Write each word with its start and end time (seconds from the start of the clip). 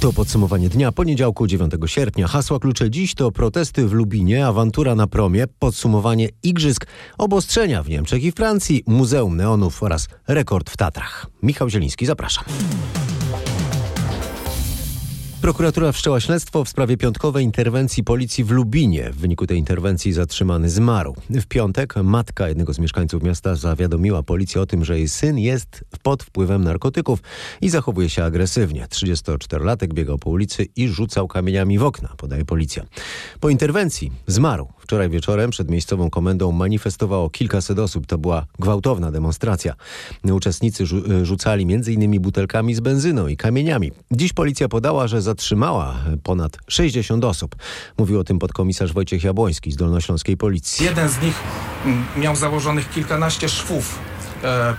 To 0.00 0.12
podsumowanie 0.12 0.68
dnia 0.68 0.92
poniedziałku 0.92 1.46
9 1.46 1.72
sierpnia. 1.86 2.28
Hasła 2.28 2.58
klucze 2.58 2.90
dziś 2.90 3.14
to 3.14 3.32
protesty 3.32 3.86
w 3.86 3.92
Lubinie, 3.92 4.46
awantura 4.46 4.94
na 4.94 5.06
promie, 5.06 5.44
podsumowanie 5.58 6.28
igrzysk, 6.42 6.86
obostrzenia 7.18 7.82
w 7.82 7.88
Niemczech 7.88 8.24
i 8.24 8.32
Francji, 8.32 8.84
Muzeum 8.86 9.36
Neonów 9.36 9.82
oraz 9.82 10.08
rekord 10.28 10.70
w 10.70 10.76
Tatrach. 10.76 11.26
Michał 11.42 11.70
Zieliński, 11.70 12.06
zapraszam. 12.06 12.44
Prokuratura 15.40 15.92
wszczęła 15.92 16.20
śledztwo 16.20 16.64
w 16.64 16.68
sprawie 16.68 16.96
piątkowej 16.96 17.44
interwencji 17.44 18.04
policji 18.04 18.44
w 18.44 18.50
Lubinie. 18.50 19.10
W 19.10 19.16
wyniku 19.16 19.46
tej 19.46 19.58
interwencji 19.58 20.12
zatrzymany 20.12 20.70
zmarł. 20.70 21.16
W 21.30 21.46
piątek 21.46 21.94
matka 21.96 22.48
jednego 22.48 22.74
z 22.74 22.78
mieszkańców 22.78 23.22
miasta 23.22 23.54
zawiadomiła 23.54 24.22
policję 24.22 24.60
o 24.60 24.66
tym, 24.66 24.84
że 24.84 24.98
jej 24.98 25.08
syn 25.08 25.38
jest 25.38 25.84
pod 26.02 26.22
wpływem 26.22 26.64
narkotyków 26.64 27.22
i 27.60 27.70
zachowuje 27.70 28.08
się 28.08 28.24
agresywnie. 28.24 28.86
34-latek 28.86 29.94
biegał 29.94 30.18
po 30.18 30.30
ulicy 30.30 30.66
i 30.76 30.88
rzucał 30.88 31.28
kamieniami 31.28 31.78
w 31.78 31.84
okna, 31.84 32.14
podaje 32.16 32.44
policja. 32.44 32.84
Po 33.40 33.48
interwencji 33.48 34.12
zmarł. 34.26 34.68
Wczoraj 34.90 35.10
wieczorem 35.10 35.50
przed 35.50 35.70
miejscową 35.70 36.10
komendą 36.10 36.52
manifestowało 36.52 37.30
kilkaset 37.30 37.78
osób. 37.78 38.06
To 38.06 38.18
była 38.18 38.46
gwałtowna 38.58 39.10
demonstracja. 39.10 39.74
Uczestnicy 40.32 40.84
rzucali 41.22 41.74
m.in. 41.74 42.20
butelkami 42.20 42.74
z 42.74 42.80
benzyną 42.80 43.26
i 43.26 43.36
kamieniami. 43.36 43.92
Dziś 44.10 44.32
policja 44.32 44.68
podała, 44.68 45.08
że 45.08 45.22
zatrzymała 45.22 45.96
ponad 46.22 46.58
60 46.68 47.24
osób. 47.24 47.56
Mówił 47.98 48.20
o 48.20 48.24
tym 48.24 48.38
podkomisarz 48.38 48.92
Wojciech 48.92 49.24
Jabłoński 49.24 49.72
z 49.72 49.76
Dolnośląskiej 49.76 50.36
Policji. 50.36 50.86
Jeden 50.86 51.08
z 51.08 51.22
nich 51.22 51.42
mm, 51.84 52.04
miał 52.16 52.36
założonych 52.36 52.90
kilkanaście 52.90 53.48
szwów 53.48 53.98
E, 54.19 54.19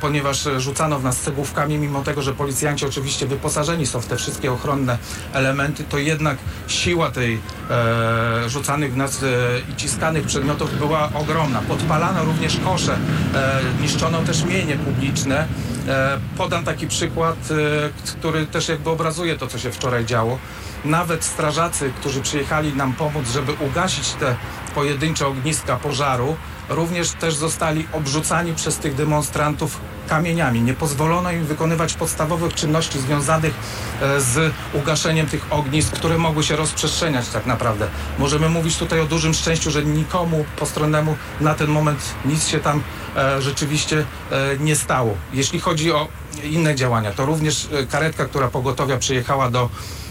ponieważ 0.01 0.47
rzucano 0.57 0.99
w 0.99 1.03
nas 1.03 1.17
cegłówkami, 1.17 1.77
mimo 1.77 2.03
tego, 2.03 2.21
że 2.21 2.33
policjanci 2.33 2.85
oczywiście 2.85 3.27
wyposażeni 3.27 3.87
są 3.87 4.01
w 4.01 4.05
te 4.05 4.17
wszystkie 4.17 4.51
ochronne 4.51 4.97
elementy, 5.33 5.83
to 5.83 5.97
jednak 5.97 6.37
siła 6.67 7.11
tej 7.11 7.39
e, 7.69 8.49
rzucanych 8.49 8.93
w 8.93 8.97
nas 8.97 9.23
e, 9.23 9.27
i 9.71 9.75
ciskanych 9.75 10.25
przedmiotów 10.25 10.77
była 10.77 11.09
ogromna. 11.13 11.61
Podpalano 11.67 12.23
również 12.23 12.57
kosze, 12.65 12.97
e, 13.35 13.61
niszczono 13.81 14.21
też 14.21 14.43
mienie 14.43 14.75
publiczne. 14.77 15.47
E, 15.87 16.19
podam 16.37 16.63
taki 16.63 16.87
przykład, 16.87 17.37
e, 17.51 18.15
który 18.19 18.45
też 18.47 18.69
jakby 18.69 18.89
obrazuje 18.89 19.37
to, 19.37 19.47
co 19.47 19.59
się 19.59 19.71
wczoraj 19.71 20.05
działo. 20.05 20.37
Nawet 20.85 21.23
strażacy, 21.23 21.91
którzy 21.99 22.21
przyjechali 22.21 22.73
nam 22.73 22.93
pomóc, 22.93 23.29
żeby 23.33 23.53
ugasić 23.53 24.09
te 24.09 24.35
pojedyncze 24.75 25.27
ogniska 25.27 25.75
pożaru, 25.75 26.35
również 26.75 27.11
też 27.11 27.35
zostali 27.35 27.87
obrzucani 27.91 28.53
przez 28.53 28.77
tych 28.77 28.95
demonstrantów 28.95 29.79
kamieniami. 30.07 30.61
Nie 30.61 30.73
pozwolono 30.73 31.31
im 31.31 31.45
wykonywać 31.45 31.93
podstawowych 31.93 32.53
czynności 32.53 32.99
związanych 32.99 33.53
e, 34.01 34.21
z 34.21 34.53
ugaszeniem 34.73 35.27
tych 35.27 35.53
ognisk, 35.53 35.91
które 35.93 36.17
mogły 36.17 36.43
się 36.43 36.55
rozprzestrzeniać 36.55 37.27
tak 37.29 37.45
naprawdę. 37.45 37.87
Możemy 38.19 38.49
mówić 38.49 38.77
tutaj 38.77 38.99
o 38.99 39.05
dużym 39.05 39.33
szczęściu, 39.33 39.71
że 39.71 39.83
nikomu 39.83 40.45
postronnemu 40.59 41.15
na 41.41 41.53
ten 41.53 41.67
moment 41.67 41.99
nic 42.25 42.47
się 42.47 42.59
tam 42.59 42.83
e, 43.15 43.41
rzeczywiście 43.41 44.05
e, 44.31 44.57
nie 44.59 44.75
stało. 44.75 45.15
Jeśli 45.33 45.59
chodzi 45.59 45.91
o 45.91 46.07
inne 46.43 46.75
działania, 46.75 47.11
to 47.11 47.25
również 47.25 47.69
karetka, 47.89 48.25
która 48.25 48.47
pogotowia 48.47 48.97
przyjechała 48.97 49.49
do 49.49 49.69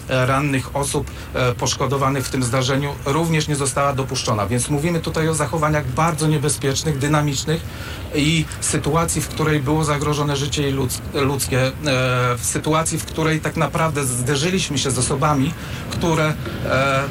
rannych 0.09 0.75
osób 0.75 1.11
e, 1.33 1.53
poszkodowanych 1.55 2.25
w 2.25 2.29
tym 2.29 2.43
zdarzeniu 2.43 2.93
również 3.05 3.47
nie 3.47 3.55
została 3.55 3.93
dopuszczona. 3.93 4.47
Więc 4.47 4.69
mówimy 4.69 4.99
tutaj 4.99 5.29
o 5.29 5.33
zachowaniach 5.33 5.87
bardzo 5.87 6.27
niebezpiecznych, 6.27 6.97
dynamicznych 6.97 7.61
i 8.15 8.45
sytuacji, 8.61 9.21
w 9.21 9.27
której 9.27 9.59
było 9.59 9.83
zagrożone 9.83 10.37
życie 10.37 10.71
ludzkie, 11.13 11.67
e, 11.67 11.71
w 12.37 12.41
sytuacji, 12.41 12.99
w 12.99 13.05
której 13.05 13.39
tak 13.39 13.57
naprawdę 13.57 14.05
zderzyliśmy 14.05 14.77
się 14.77 14.91
z 14.91 14.97
osobami, 14.97 15.53
które 15.91 16.33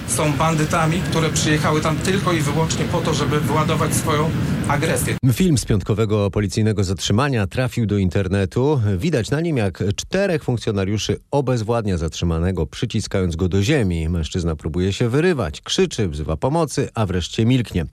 są 0.08 0.32
bandytami, 0.32 1.00
które 1.10 1.30
przyjechały 1.30 1.80
tam 1.80 1.96
tylko 1.96 2.32
i 2.32 2.40
wyłącznie 2.40 2.84
po 2.84 3.00
to, 3.00 3.14
żeby 3.14 3.40
wyładować 3.40 3.94
swoją 3.94 4.30
agresję. 4.68 5.16
Film 5.32 5.58
z 5.58 5.64
piątkowego 5.64 6.30
policyjnego 6.30 6.84
zatrzymania 6.84 7.46
trafił 7.46 7.86
do 7.86 7.98
internetu. 7.98 8.80
Widać 8.98 9.30
na 9.30 9.40
nim, 9.40 9.56
jak 9.56 9.82
czterech 9.96 10.44
funkcjonariuszy 10.44 11.16
obezwładnia 11.30 11.98
zatrzymanego, 11.98 12.66
przyciskając 12.80 13.36
go 13.36 13.48
do 13.48 13.62
ziemi. 13.62 14.08
Mężczyzna 14.08 14.56
próbuje 14.56 14.92
się 14.92 15.08
wyrywać, 15.08 15.60
krzyczy, 15.60 16.08
wzywa 16.08 16.36
pomocy, 16.36 16.88
a 16.94 17.06
wreszcie 17.06 17.46
milknie. 17.46 17.86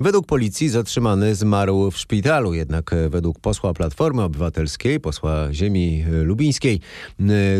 Według 0.00 0.26
policji 0.26 0.68
zatrzymany 0.68 1.34
zmarł 1.34 1.90
w 1.90 1.98
szpitalu, 1.98 2.54
jednak 2.54 2.94
według 3.08 3.40
posła 3.40 3.74
Platformy 3.74 4.22
Obywatelskiej, 4.22 5.00
posła 5.00 5.52
ziemi 5.52 6.04
lubińskiej, 6.22 6.80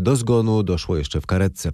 do 0.03 0.17
zgonu 0.17 0.63
doszło 0.63 0.97
jeszcze 0.97 1.21
w 1.21 1.27
karetce. 1.27 1.73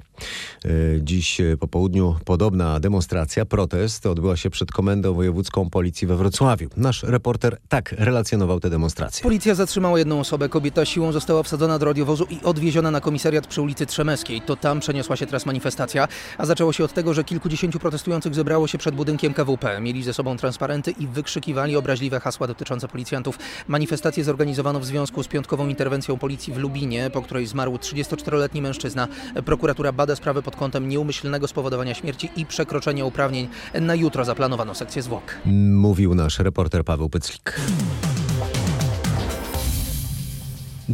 Dziś 1.01 1.41
po 1.61 1.69
południu 1.69 2.17
podobna 2.25 2.81
demonstracja, 2.81 3.45
protest 3.45 4.07
odbyła 4.07 4.37
się 4.37 4.51
przed 4.51 4.73
Komendą 4.73 5.15
Wojewódzką 5.15 5.71
Policji 5.71 6.07
we 6.07 6.17
Wrocławiu. 6.17 6.69
Nasz 6.77 7.03
reporter 7.03 7.57
tak 7.69 7.93
relacjonował 7.99 8.61
te 8.61 8.71
demonstracje. 8.71 9.23
Policja 9.23 9.55
zatrzymała 9.55 9.99
jedną 9.99 10.21
osobę. 10.21 10.49
Kobieta 10.49 10.85
siłą 10.85 11.13
została 11.13 11.43
wsadzona 11.43 11.79
do 11.79 11.87
radiowozu 11.87 12.27
i 12.31 12.41
odwieziona 12.45 12.91
na 12.91 13.01
komisariat 13.01 13.47
przy 13.47 13.63
ulicy 13.63 13.87
Trzemeskiej. 13.87 14.43
To 14.43 14.57
tam 14.57 14.81
przeniosła 14.81 15.00
się 15.03 15.27
teraz 15.27 15.47
manifestacja, 15.47 16.09
a 16.39 16.47
zaczęło 16.47 16.73
się 16.73 16.85
od 16.85 16.93
tego, 16.93 17.15
że 17.15 17.25
kilkudziesięciu 17.25 17.79
protestujących 17.79 18.35
zebrało 18.35 18.67
się 18.67 18.79
przed 18.79 18.95
budynkiem 18.95 19.35
KWP. 19.35 19.81
Mieli 19.81 20.03
ze 20.03 20.15
sobą 20.15 20.37
transparenty 20.37 20.91
i 20.91 21.07
wykrzykiwali 21.07 21.77
obraźliwe 21.77 22.21
hasła 22.21 22.47
dotyczące 22.47 22.89
policjantów. 22.89 23.39
Manifestację 23.69 24.25
zorganizowano 24.25 24.81
w 24.81 24.85
związku 24.85 25.23
z 25.23 25.29
piątkową 25.29 25.69
interwencją 25.69 26.19
policji 26.19 26.53
w 26.53 26.57
Lubinie, 26.57 27.11
po 27.11 27.23
której 27.23 27.47
zmarł 27.47 27.77
34-letni 27.77 28.63
mężczyzna. 28.63 29.09
Prokuratura 29.45 29.93
bada 29.93 30.17
sprawę 30.17 30.43
pod 30.43 30.57
kątem 30.57 30.89
nieumyślnego 30.89 31.49
spowodowania 31.49 31.95
śmierci 31.95 32.31
i 32.37 32.47
przekroczenia 32.47 33.05
uprawnień. 33.05 33.49
Na 33.81 33.95
jutro 33.95 34.25
zaplanowano 34.25 34.75
sekcję 34.75 35.03
zwłok. 35.03 35.37
Mówił 35.71 36.15
nasz 36.15 36.39
reporter 36.39 36.85
Paweł 36.85 37.09
Pyclik. 37.09 37.61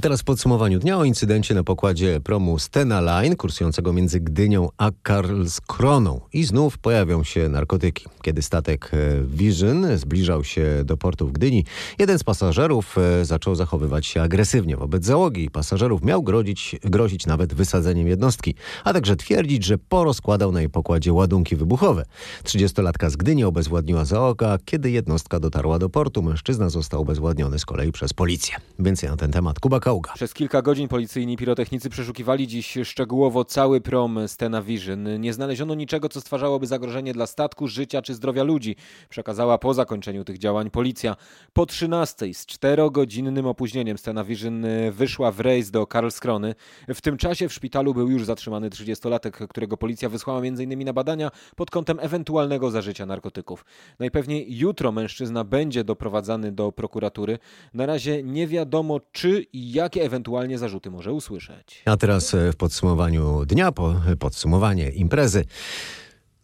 Teraz 0.01 0.21
w 0.21 0.25
podsumowaniu 0.25 0.79
dnia 0.79 0.99
o 0.99 1.05
incydencie 1.05 1.55
na 1.55 1.65
pokładzie 1.65 2.21
promu 2.21 2.59
Stena 2.59 3.01
Line 3.01 3.37
kursującego 3.37 3.93
między 3.93 4.21
Gdynią 4.21 4.69
a 4.79 4.91
Karlskroną. 5.03 6.21
I 6.33 6.45
znów 6.45 6.79
pojawią 6.79 7.25
się 7.25 7.49
narkotyki. 7.49 8.05
Kiedy 8.23 8.43
statek 8.43 8.91
e, 8.93 9.23
Vision 9.23 9.99
zbliżał 9.99 10.45
się 10.45 10.85
do 10.85 10.97
portu 10.97 11.29
w 11.29 11.33
Gdyni, 11.33 11.65
jeden 11.99 12.19
z 12.19 12.25
pasażerów 12.25 12.97
e, 12.99 13.25
zaczął 13.25 13.55
zachowywać 13.55 14.06
się 14.06 14.23
agresywnie 14.23 14.77
wobec 14.77 15.05
załogi 15.05 15.51
pasażerów 15.51 16.05
miał 16.05 16.23
grozić, 16.23 16.77
grozić 16.85 17.27
nawet 17.27 17.55
wysadzeniem 17.55 18.09
jednostki, 18.09 18.55
a 18.85 18.93
także 18.93 19.17
twierdzić, 19.17 19.65
że 19.65 19.79
porozkładał 19.79 20.53
na 20.53 20.61
jej 20.61 20.71
pokładzie 20.71 21.12
ładunki 21.12 21.56
wybuchowe. 21.56 22.05
30-latka 22.45 23.11
z 23.11 23.17
Gdyni 23.17 23.45
obezwładniła 23.45 24.05
załoga. 24.05 24.59
Kiedy 24.65 24.91
jednostka 24.91 25.41
dotarła 25.41 25.79
do 25.79 25.89
portu, 25.89 26.23
mężczyzna 26.23 26.69
został 26.69 27.01
obezwładniony 27.01 27.59
z 27.59 27.65
kolei 27.65 27.93
przez 27.93 28.12
policję. 28.12 28.56
Więcej 28.79 29.11
na 29.11 29.17
ten 29.17 29.33
temat 29.33 29.61
Kuba 29.61 29.86
Przez 30.15 30.35
kilka 30.35 30.63
godzin 30.63 30.89
policyjni 30.89 31.37
pirotechnicy 31.37 31.91
przeszukiwali 31.91 32.47
dziś 32.47 32.79
szczegółowo 32.85 33.45
cały 33.45 33.81
prom 33.81 34.19
Stena 34.27 34.63
Vision. 34.63 35.21
Nie 35.21 35.33
znaleziono 35.33 35.75
niczego, 35.75 36.09
co 36.09 36.21
stwarzałoby 36.21 36.67
zagrożenie 36.67 37.13
dla 37.13 37.27
statku, 37.27 37.69
życia 37.69 38.03
czy 38.03 38.15
zdrowia 38.15 38.43
ludzi, 38.43 38.77
przekazała 39.09 39.59
po 39.59 39.75
zakończeniu 39.75 40.25
tych 40.25 40.39
działań 40.39 40.71
policja. 40.71 41.17
Po 41.53 41.67
13 41.67 42.35
z 42.35 42.47
czterogodzinnym 42.47 43.47
opóźnieniem 43.47 43.99
Stena 43.99 44.25
Vision 44.25 44.67
wyszła 44.93 45.33
w 45.33 45.41
rejs 45.41 45.71
do 45.71 45.87
Karlskrony. 45.87 46.55
W 46.89 47.01
tym 47.01 47.17
czasie 47.17 47.49
w 47.49 47.53
szpitalu 47.53 47.95
był 47.95 48.11
już 48.11 48.25
zatrzymany 48.25 48.71
30-latek, 48.71 49.49
którego 49.49 49.77
policja 49.77 50.09
wysłała 50.09 50.41
m.in. 50.41 50.85
na 50.85 50.93
badania 50.93 51.31
pod 51.57 51.71
kątem 51.71 51.99
ewentualnego 52.01 52.71
zażycia 52.71 53.07
narkotyków. 53.07 53.65
Najpewniej 53.99 54.59
jutro 54.59 54.93
mężczyzna 54.93 55.45
będzie 55.45 55.85
doprowadzany 55.85 56.53
do 56.53 56.73
prokuratury. 56.73 57.39
Na 57.75 57.87
razie 57.87 58.23
nie 58.23 58.47
wiadomo, 58.47 59.01
czy 59.13 59.47
i 59.53 59.75
jakie 59.76 60.03
ewentualnie 60.03 60.59
zarzuty 60.59 60.91
może 60.91 61.12
usłyszeć. 61.12 61.82
A 61.84 61.97
teraz 61.97 62.34
e, 62.34 62.53
w 62.53 62.56
podsumowaniu 62.56 63.44
dnia, 63.46 63.73
podsumowanie 64.19 64.90
imprezy, 64.90 65.44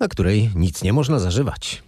na 0.00 0.08
której 0.08 0.50
nic 0.54 0.82
nie 0.82 0.92
można 0.92 1.18
zażywać. 1.18 1.82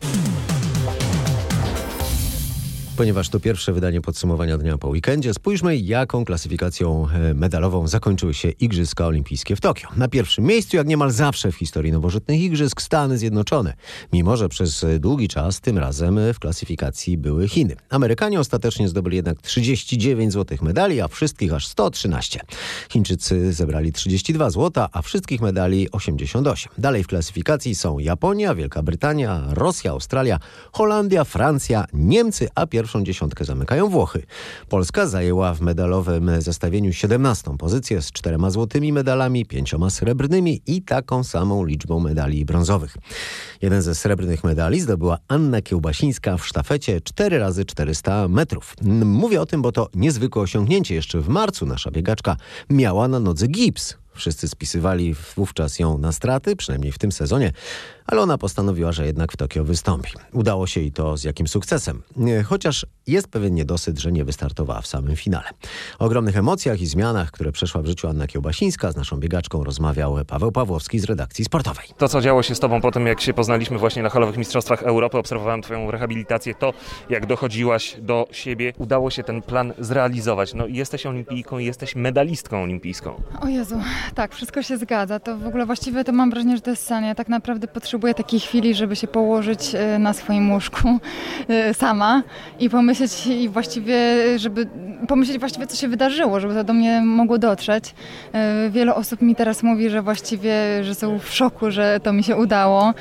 Ponieważ 2.96 3.28
to 3.28 3.40
pierwsze 3.40 3.72
wydanie 3.72 4.00
podsumowania 4.00 4.58
dnia 4.58 4.78
po 4.78 4.88
weekendzie, 4.88 5.34
spójrzmy 5.34 5.76
jaką 5.76 6.24
klasyfikacją 6.24 7.06
e, 7.08 7.34
medalową 7.34 7.88
zakończyły 7.88 8.34
się 8.34 8.48
Igrzyska 8.48 9.06
Olimpijskie 9.06 9.56
w 9.56 9.60
Tokio. 9.60 9.88
Na 9.96 10.08
pierwszym 10.08 10.44
miejscu, 10.44 10.76
jak 10.76 10.86
niemal 10.86 11.10
zawsze 11.10 11.52
w 11.52 11.56
historii 11.56 11.92
nowożytnych 11.92 12.40
Igrzysk, 12.40 12.82
Stany 12.82 13.18
Zjednoczone. 13.18 13.74
Mimo, 14.12 14.36
że 14.36 14.48
przez 14.48 14.86
długi 14.98 15.28
czas 15.28 15.60
tym 15.60 15.78
razem 15.78 16.18
w 16.34 16.38
klasyfikacji 16.38 17.18
były 17.18 17.48
Chiny. 17.48 17.76
Amerykanie 17.90 18.40
ostatecznie 18.40 18.88
zdobyli 18.88 19.16
jednak 19.16 19.42
39 19.42 20.32
złotych 20.32 20.62
medali, 20.62 21.00
a 21.00 21.08
wszystkich 21.08 21.52
aż 21.52 21.66
113. 21.66 22.40
Chińczycy 22.92 23.52
zebrali 23.52 23.92
32 23.92 24.50
złota, 24.50 24.88
a 24.92 25.02
wszystkich 25.02 25.40
medali 25.40 25.90
88. 25.90 26.72
Dalej 26.78 27.04
w 27.04 27.06
klasyfikacji 27.06 27.74
są 27.74 27.98
Japonia, 27.98 28.54
Wielka 28.54 28.82
Brytania, 28.82 29.42
Rosja, 29.48 29.90
Australia, 29.90 30.38
Holandia, 30.72 31.24
Francja, 31.24 31.84
Niemcy, 31.92 32.48
a 32.54 32.66
pierwszy 32.66 32.83
pierwszą 32.84 33.04
dziesiątkę 33.04 33.44
zamykają 33.44 33.88
Włochy. 33.88 34.22
Polska 34.68 35.06
zajęła 35.06 35.54
w 35.54 35.60
medalowym 35.60 36.30
zestawieniu 36.38 36.92
17 36.92 37.56
pozycję 37.58 38.02
z 38.02 38.12
czterema 38.12 38.50
złotymi 38.50 38.92
medalami, 38.92 39.46
pięcioma 39.46 39.90
srebrnymi 39.90 40.62
i 40.66 40.82
taką 40.82 41.24
samą 41.24 41.64
liczbą 41.64 42.00
medali 42.00 42.44
brązowych. 42.44 42.96
Jeden 43.62 43.82
ze 43.82 43.94
srebrnych 43.94 44.44
medali 44.44 44.80
zdobyła 44.80 45.18
Anna 45.28 45.62
Kiełbasińska 45.62 46.36
w 46.36 46.46
sztafecie 46.46 47.00
4 47.00 47.38
razy 47.38 47.64
400 47.64 48.28
metrów. 48.28 48.74
Mówię 49.04 49.40
o 49.40 49.46
tym, 49.46 49.62
bo 49.62 49.72
to 49.72 49.88
niezwykłe 49.94 50.42
osiągnięcie. 50.42 50.94
Jeszcze 50.94 51.20
w 51.20 51.28
marcu 51.28 51.66
nasza 51.66 51.90
biegaczka 51.90 52.36
miała 52.70 53.08
na 53.08 53.20
nodze 53.20 53.46
gips. 53.46 54.03
Wszyscy 54.14 54.48
spisywali 54.48 55.14
wówczas 55.36 55.78
ją 55.78 55.98
na 55.98 56.12
straty, 56.12 56.56
przynajmniej 56.56 56.92
w 56.92 56.98
tym 56.98 57.12
sezonie, 57.12 57.52
ale 58.06 58.20
ona 58.20 58.38
postanowiła, 58.38 58.92
że 58.92 59.06
jednak 59.06 59.32
w 59.32 59.36
Tokio 59.36 59.64
wystąpi. 59.64 60.10
Udało 60.32 60.66
się 60.66 60.80
i 60.80 60.92
to 60.92 61.16
z 61.16 61.24
jakim 61.24 61.48
sukcesem. 61.48 62.02
Chociaż 62.44 62.86
jest 63.06 63.28
pewien 63.28 63.54
niedosyt, 63.54 63.98
że 63.98 64.12
nie 64.12 64.24
wystartowała 64.24 64.80
w 64.80 64.86
samym 64.86 65.16
finale. 65.16 65.48
O 65.98 66.04
ogromnych 66.04 66.36
emocjach 66.36 66.80
i 66.80 66.86
zmianach, 66.86 67.30
które 67.30 67.52
przeszła 67.52 67.82
w 67.82 67.86
życiu 67.86 68.08
Anna 68.08 68.26
Kiełbasińska, 68.26 68.92
z 68.92 68.96
naszą 68.96 69.16
biegaczką 69.16 69.64
rozmawiał 69.64 70.16
Paweł 70.26 70.52
Pawłowski 70.52 70.98
z 70.98 71.04
redakcji 71.04 71.44
sportowej. 71.44 71.86
To, 71.98 72.08
co 72.08 72.20
działo 72.20 72.42
się 72.42 72.54
z 72.54 72.60
Tobą 72.60 72.80
po 72.80 72.90
tym, 72.90 73.06
jak 73.06 73.20
się 73.20 73.34
poznaliśmy 73.34 73.78
właśnie 73.78 74.02
na 74.02 74.10
halowych 74.10 74.36
mistrzostwach 74.36 74.82
Europy, 74.82 75.18
obserwowałem 75.18 75.62
Twoją 75.62 75.90
rehabilitację, 75.90 76.54
to 76.54 76.72
jak 77.10 77.26
dochodziłaś 77.26 77.96
do 78.00 78.28
siebie, 78.32 78.72
udało 78.78 79.10
się 79.10 79.22
ten 79.22 79.42
plan 79.42 79.72
zrealizować. 79.78 80.54
No 80.54 80.66
jesteś 80.66 81.06
olimpijką, 81.06 81.58
jesteś 81.58 81.96
medalistką 81.96 82.62
olimpijską. 82.62 83.22
O 83.40 83.48
Jezu, 83.48 83.80
tak, 84.14 84.34
wszystko 84.34 84.62
się 84.62 84.76
zgadza. 84.76 85.20
To 85.20 85.36
w 85.36 85.46
ogóle 85.46 85.66
właściwie 85.66 86.04
to 86.04 86.12
mam 86.12 86.30
wrażenie, 86.30 86.56
że 86.56 86.62
to 86.62 86.70
jest 86.70 86.86
sen. 86.86 87.04
Ja 87.04 87.14
tak 87.14 87.28
naprawdę 87.28 87.68
potrzebuję 87.68 88.14
takiej 88.14 88.40
chwili, 88.40 88.74
żeby 88.74 88.96
się 88.96 89.06
położyć 89.06 89.74
e, 89.74 89.98
na 89.98 90.12
swoim 90.12 90.52
łóżku 90.52 90.88
e, 91.48 91.74
sama 91.74 92.22
i 92.60 92.70
pomyśleć 92.70 93.26
i 93.26 93.48
właściwie, 93.48 93.96
żeby 94.36 94.66
pomyśleć 95.08 95.38
właściwie, 95.38 95.66
co 95.66 95.76
się 95.76 95.88
wydarzyło, 95.88 96.40
żeby 96.40 96.54
to 96.54 96.64
do 96.64 96.72
mnie 96.72 97.00
mogło 97.00 97.38
dotrzeć. 97.38 97.94
E, 98.32 98.70
wiele 98.70 98.94
osób 98.94 99.22
mi 99.22 99.34
teraz 99.34 99.62
mówi, 99.62 99.90
że 99.90 100.02
właściwie, 100.02 100.54
że 100.84 100.94
są 100.94 101.18
w 101.18 101.30
szoku, 101.34 101.70
że 101.70 102.00
to 102.02 102.12
mi 102.12 102.22
się 102.22 102.36
udało, 102.36 102.94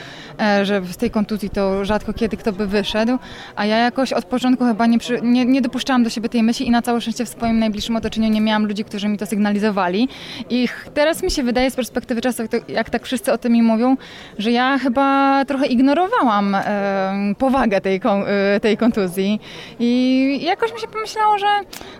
że 0.63 0.81
z 0.91 0.97
tej 0.97 1.11
kontuzji 1.11 1.49
to 1.49 1.85
rzadko 1.85 2.13
kiedy 2.13 2.37
kto 2.37 2.53
by 2.53 2.67
wyszedł, 2.67 3.17
a 3.55 3.65
ja 3.65 3.77
jakoś 3.77 4.13
od 4.13 4.25
początku 4.25 4.65
chyba 4.65 4.85
nie, 4.85 4.99
przy, 4.99 5.21
nie, 5.21 5.45
nie 5.45 5.61
dopuszczałam 5.61 6.03
do 6.03 6.09
siebie 6.09 6.29
tej 6.29 6.43
myśli 6.43 6.67
i 6.67 6.71
na 6.71 6.81
całe 6.81 7.01
szczęście 7.01 7.25
w 7.25 7.29
swoim 7.29 7.59
najbliższym 7.59 7.95
otoczeniu 7.95 8.29
nie 8.29 8.41
miałam 8.41 8.65
ludzi, 8.65 8.83
którzy 8.83 9.07
mi 9.07 9.17
to 9.17 9.25
sygnalizowali. 9.25 10.09
I 10.49 10.67
teraz 10.93 11.23
mi 11.23 11.31
się 11.31 11.43
wydaje 11.43 11.71
z 11.71 11.75
perspektywy 11.75 12.21
czasu, 12.21 12.43
jak, 12.67 12.89
tak 12.89 13.03
wszyscy 13.05 13.33
o 13.33 13.37
tym 13.37 13.53
mi 13.53 13.61
mówią, 13.61 13.97
że 14.37 14.51
ja 14.51 14.77
chyba 14.77 15.45
trochę 15.45 15.65
ignorowałam 15.65 16.55
e, 16.55 17.33
powagę 17.37 17.81
tej, 17.81 17.99
kon, 17.99 18.23
e, 18.27 18.59
tej 18.59 18.77
kontuzji 18.77 19.39
i 19.79 20.39
jakoś 20.43 20.73
mi 20.73 20.79
się 20.79 20.87
pomyślało, 20.87 21.37
że 21.37 21.47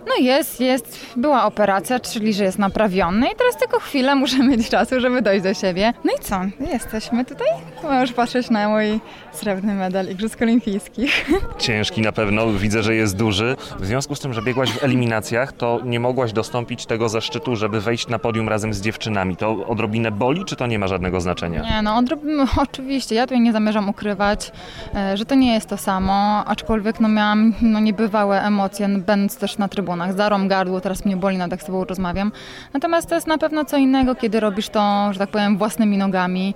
no 0.06 0.14
jest, 0.20 0.60
jest, 0.60 1.06
była 1.16 1.44
operacja, 1.44 2.00
czyli 2.00 2.34
że 2.34 2.44
jest 2.44 2.58
naprawiony 2.58 3.26
i 3.26 3.36
teraz 3.36 3.56
tylko 3.56 3.80
chwilę 3.80 4.14
muszę 4.14 4.38
mieć 4.38 4.70
czasu, 4.70 5.00
żeby 5.00 5.22
dojść 5.22 5.42
do 5.42 5.54
siebie. 5.54 5.92
No 6.04 6.12
i 6.12 6.22
co? 6.22 6.40
Jesteśmy 6.72 7.24
tutaj. 7.24 7.46
Możesz 7.82 8.12
patrzeć 8.12 8.50
na 8.50 8.68
mój 8.68 9.00
srebrny 9.36 9.74
medal 9.74 10.08
Igrzysk 10.08 10.42
Olimpijskich. 10.42 11.26
Ciężki 11.58 12.00
na 12.00 12.12
pewno, 12.12 12.52
widzę, 12.52 12.82
że 12.82 12.94
jest 12.94 13.16
duży. 13.16 13.56
W 13.80 13.86
związku 13.86 14.14
z 14.14 14.20
tym, 14.20 14.34
że 14.34 14.42
biegłaś 14.42 14.70
w 14.70 14.84
eliminacjach, 14.84 15.52
to 15.52 15.80
nie 15.84 16.00
mogłaś 16.00 16.32
dostąpić 16.32 16.86
tego 16.86 17.08
zaszczytu, 17.08 17.56
żeby 17.56 17.80
wejść 17.80 18.08
na 18.08 18.18
podium 18.18 18.48
razem 18.48 18.74
z 18.74 18.80
dziewczynami. 18.80 19.36
To 19.36 19.66
odrobinę 19.66 20.10
boli, 20.10 20.44
czy 20.44 20.56
to 20.56 20.66
nie 20.66 20.78
ma 20.78 20.86
żadnego 20.86 21.20
znaczenia? 21.20 21.62
Nie, 21.62 21.82
no 21.82 22.02
odrob- 22.02 22.46
oczywiście, 22.68 23.14
ja 23.14 23.22
tutaj 23.26 23.40
nie 23.40 23.52
zamierzam 23.52 23.88
ukrywać, 23.88 24.52
e, 24.94 25.16
że 25.16 25.24
to 25.24 25.34
nie 25.34 25.54
jest 25.54 25.68
to 25.68 25.76
samo, 25.76 26.44
aczkolwiek 26.46 27.00
no 27.00 27.08
miałam 27.08 27.54
no, 27.62 27.80
niebywałe 27.80 28.42
emocje, 28.42 28.88
będąc 28.88 29.36
też 29.36 29.58
na 29.58 29.68
trybunach. 29.68 30.12
Zarom 30.16 30.48
gardło, 30.48 30.80
teraz 30.80 31.04
mnie 31.04 31.16
boli, 31.16 31.36
nawet 31.38 31.52
jak 31.52 31.62
z 31.62 31.64
tobą 31.66 31.84
rozmawiam. 31.84 32.32
Natomiast 32.74 33.08
to 33.08 33.14
jest 33.14 33.26
na 33.26 33.38
pewno 33.38 33.64
co 33.64 33.76
innego, 33.76 34.14
kiedy 34.14 34.40
robisz 34.40 34.68
to, 34.68 35.12
że 35.12 35.18
tak 35.18 35.30
powiem, 35.30 35.58
własnymi 35.58 35.98
nogami. 35.98 36.54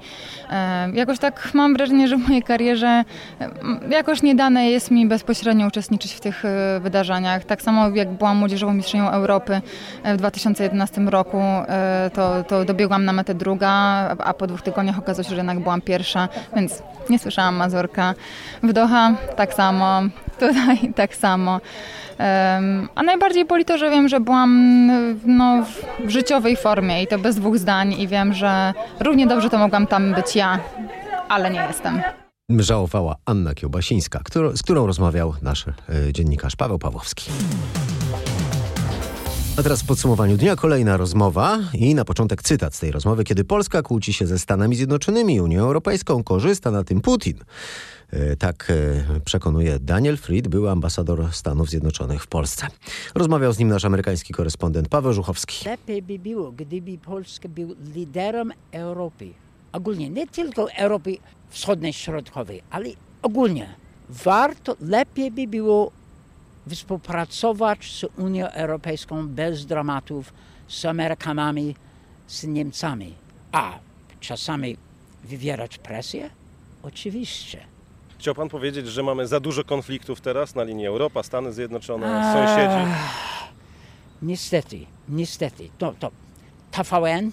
E, 0.51 0.91
jakoś 0.95 1.19
tak 1.19 1.51
mam 1.55 1.75
wrażenie, 1.75 2.09
że 2.09 2.17
w 2.17 2.29
mojej 2.29 2.43
karierze 2.43 2.68
e, 2.77 3.05
jakoś 3.91 4.23
nie 4.23 4.35
dane 4.35 4.71
jest 4.71 4.91
mi 4.91 5.07
bezpośrednio 5.07 5.67
uczestniczyć 5.67 6.13
w 6.13 6.21
tych 6.21 6.43
wydarzeniach. 6.81 7.45
Tak 7.45 7.63
samo 7.63 7.89
jak 7.89 8.13
byłam 8.13 8.37
młodzieżową 8.37 8.75
mistrzenią 8.75 9.11
Europy 9.11 9.61
w 10.05 10.17
2011 10.17 11.01
roku, 11.01 11.43
to, 12.15 12.45
to 12.45 12.65
dobiegłam 12.65 13.05
na 13.05 13.13
metę 13.13 13.35
druga, 13.35 13.71
a 14.19 14.35
po 14.35 14.47
dwóch 14.47 14.63
tygodniach 14.63 14.99
okazało 14.99 15.25
się, 15.25 15.31
że 15.31 15.37
jednak 15.37 15.61
byłam 15.61 15.81
pierwsza, 15.81 16.29
więc 16.57 16.83
nie 17.11 17.19
słyszałam 17.19 17.57
Mazurka. 17.57 18.15
W 18.63 18.73
Doha 18.73 19.11
tak 19.37 19.55
samo, 19.55 20.01
tutaj 20.41 20.93
tak 20.95 21.15
samo. 21.15 21.61
A 22.95 23.03
najbardziej 23.03 23.45
boli 23.45 23.65
to, 23.65 23.79
że 23.79 23.91
wiem, 23.91 24.09
że 24.09 24.21
byłam 24.21 24.87
no, 25.27 25.65
w 26.05 26.11
życiowej 26.11 26.57
formie 26.57 27.03
i 27.03 27.07
to 27.07 27.19
bez 27.19 27.37
dwóch 27.37 27.59
zdań 27.59 27.93
i 27.93 28.09
wiem, 28.09 28.35
że 28.35 28.75
równie 29.01 29.27
dobrze 29.27 29.51
to 29.51 29.59
mogłam 29.59 29.87
tam 29.87 30.15
być 30.15 30.37
ja, 30.37 30.59
ale 31.29 31.51
nie 31.51 31.61
jestem. 31.69 32.03
Żałowała 32.57 33.17
Anna 33.25 33.55
Kiełbasińska, 33.55 34.23
z 34.55 34.63
którą 34.63 34.87
rozmawiał 34.87 35.35
nasz 35.43 35.67
y, 35.67 36.13
dziennikarz 36.13 36.57
Paweł 36.57 36.79
Pawłowski. 36.79 37.31
A 39.57 39.63
teraz 39.63 39.83
w 39.83 39.87
podsumowaniu 39.87 40.37
dnia 40.37 40.57
kolejna 40.57 40.97
rozmowa 40.97 41.59
i 41.75 41.95
na 41.95 42.05
początek 42.05 42.43
cytat 42.43 42.75
z 42.75 42.81
tej 42.81 42.91
rozmowy. 42.91 43.25
Kiedy 43.25 43.45
Polska 43.45 43.83
kłóci 43.83 44.13
się 44.13 44.27
ze 44.27 44.39
Stanami 44.39 44.77
Zjednoczonymi, 44.77 45.41
Unią 45.41 45.61
Europejską, 45.61 46.25
korzysta 46.25 46.71
na 46.71 46.85
tym 46.85 47.01
Putin. 47.01 47.39
E, 48.11 48.37
tak 48.37 48.71
e, 48.71 49.21
przekonuje 49.21 49.79
Daniel 49.79 50.17
Fried, 50.17 50.49
były 50.49 50.71
ambasador 50.71 51.33
Stanów 51.33 51.71
Zjednoczonych 51.71 52.23
w 52.23 52.27
Polsce. 52.27 52.67
Rozmawiał 53.15 53.53
z 53.53 53.59
nim 53.59 53.69
nasz 53.69 53.85
amerykański 53.85 54.35
korespondent 54.35 54.89
Paweł 54.89 55.13
Żuchowski. 55.13 55.69
Lepiej 55.69 56.03
by 56.03 56.19
było, 56.19 56.53
gdyby 56.53 56.99
Polska 56.99 57.49
był 57.49 57.75
liderem 57.95 58.53
Europy. 58.73 59.48
Ogólnie, 59.73 60.11
nie 60.11 60.27
tylko 60.27 60.73
Europy 60.73 61.17
Wschodniej, 61.49 61.93
Środkowej, 61.93 62.63
ale 62.71 62.89
ogólnie. 63.23 63.75
Warto, 64.09 64.77
lepiej 64.81 65.31
by 65.31 65.47
było 65.47 65.93
współpracować 66.69 67.93
z 67.93 68.05
Unią 68.19 68.47
Europejską 68.47 69.29
bez 69.29 69.67
dramatów, 69.67 70.33
z 70.69 70.85
Amerykanami, 70.85 71.75
z 72.27 72.45
Niemcami. 72.45 73.15
A 73.53 73.79
czasami 74.21 74.77
wywierać 75.25 75.79
presję? 75.79 76.31
Oczywiście. 76.83 77.61
Chciał 78.19 78.35
pan 78.35 78.49
powiedzieć, 78.49 78.87
że 78.87 79.03
mamy 79.03 79.27
za 79.27 79.41
dużo 79.41 79.65
konfliktów 79.65 80.21
teraz 80.21 80.55
na 80.55 80.63
linii 80.63 80.87
Europa, 80.87 81.23
Stany 81.23 81.53
Zjednoczone, 81.53 82.33
sąsiedzi? 82.33 82.93
Niestety, 84.23 84.87
niestety. 85.09 85.69
To, 85.79 85.95
to 85.99 86.11
TVN, 86.71 87.31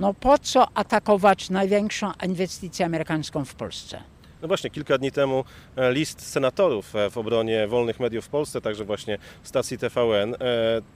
no 0.00 0.14
po 0.14 0.38
co 0.38 0.68
atakować 0.74 1.50
największą 1.50 2.12
inwestycję 2.26 2.86
amerykańską 2.86 3.44
w 3.44 3.54
Polsce? 3.54 4.02
No 4.42 4.48
właśnie, 4.48 4.70
kilka 4.70 4.98
dni 4.98 5.12
temu 5.12 5.44
e, 5.76 5.92
list 5.92 6.20
senatorów 6.26 6.96
e, 6.96 7.10
w 7.10 7.18
obronie 7.18 7.68
wolnych 7.68 8.00
mediów 8.00 8.24
w 8.24 8.28
Polsce, 8.28 8.60
także 8.60 8.84
właśnie 8.84 9.18
stacji 9.42 9.78
TVN. 9.78 10.34
E, 10.34 10.36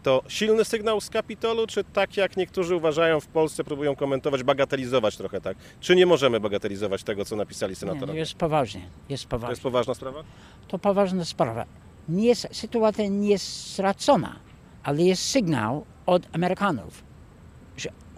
to 0.03 0.23
silny 0.29 0.65
sygnał 0.65 1.01
z 1.01 1.11
Kapitolu, 1.11 1.67
czy 1.67 1.85
tak 1.85 2.17
jak 2.17 2.37
niektórzy 2.37 2.77
uważają 2.77 3.21
w 3.21 3.27
Polsce, 3.27 3.65
próbują 3.65 3.97
komentować, 3.97 4.43
bagatelizować 4.43 5.17
trochę 5.17 5.41
tak? 5.41 5.57
Czy 5.81 5.97
nie 5.97 6.07
możemy 6.07 6.41
bagatelizować 6.41 7.03
tego, 7.03 7.25
co 7.25 7.37
napisali 7.37 7.75
senatorowie? 7.75 8.13
Nie, 8.13 8.19
jest 8.19 8.35
poważnie, 8.35 8.89
jest 9.09 9.27
poważnie. 9.27 9.47
To 9.47 9.53
jest 9.53 9.63
poważna 9.63 9.95
sprawa? 9.95 10.25
To 10.69 10.79
poważna 10.79 11.25
sprawa. 11.25 11.65
Nie 12.09 12.27
jest, 12.27 12.49
sytuacja 12.53 13.07
nie 13.09 13.29
jest 13.29 13.73
stracona, 13.73 14.37
ale 14.83 15.03
jest 15.03 15.31
sygnał 15.31 15.85
od 16.07 16.23
Amerykanów, 16.33 17.03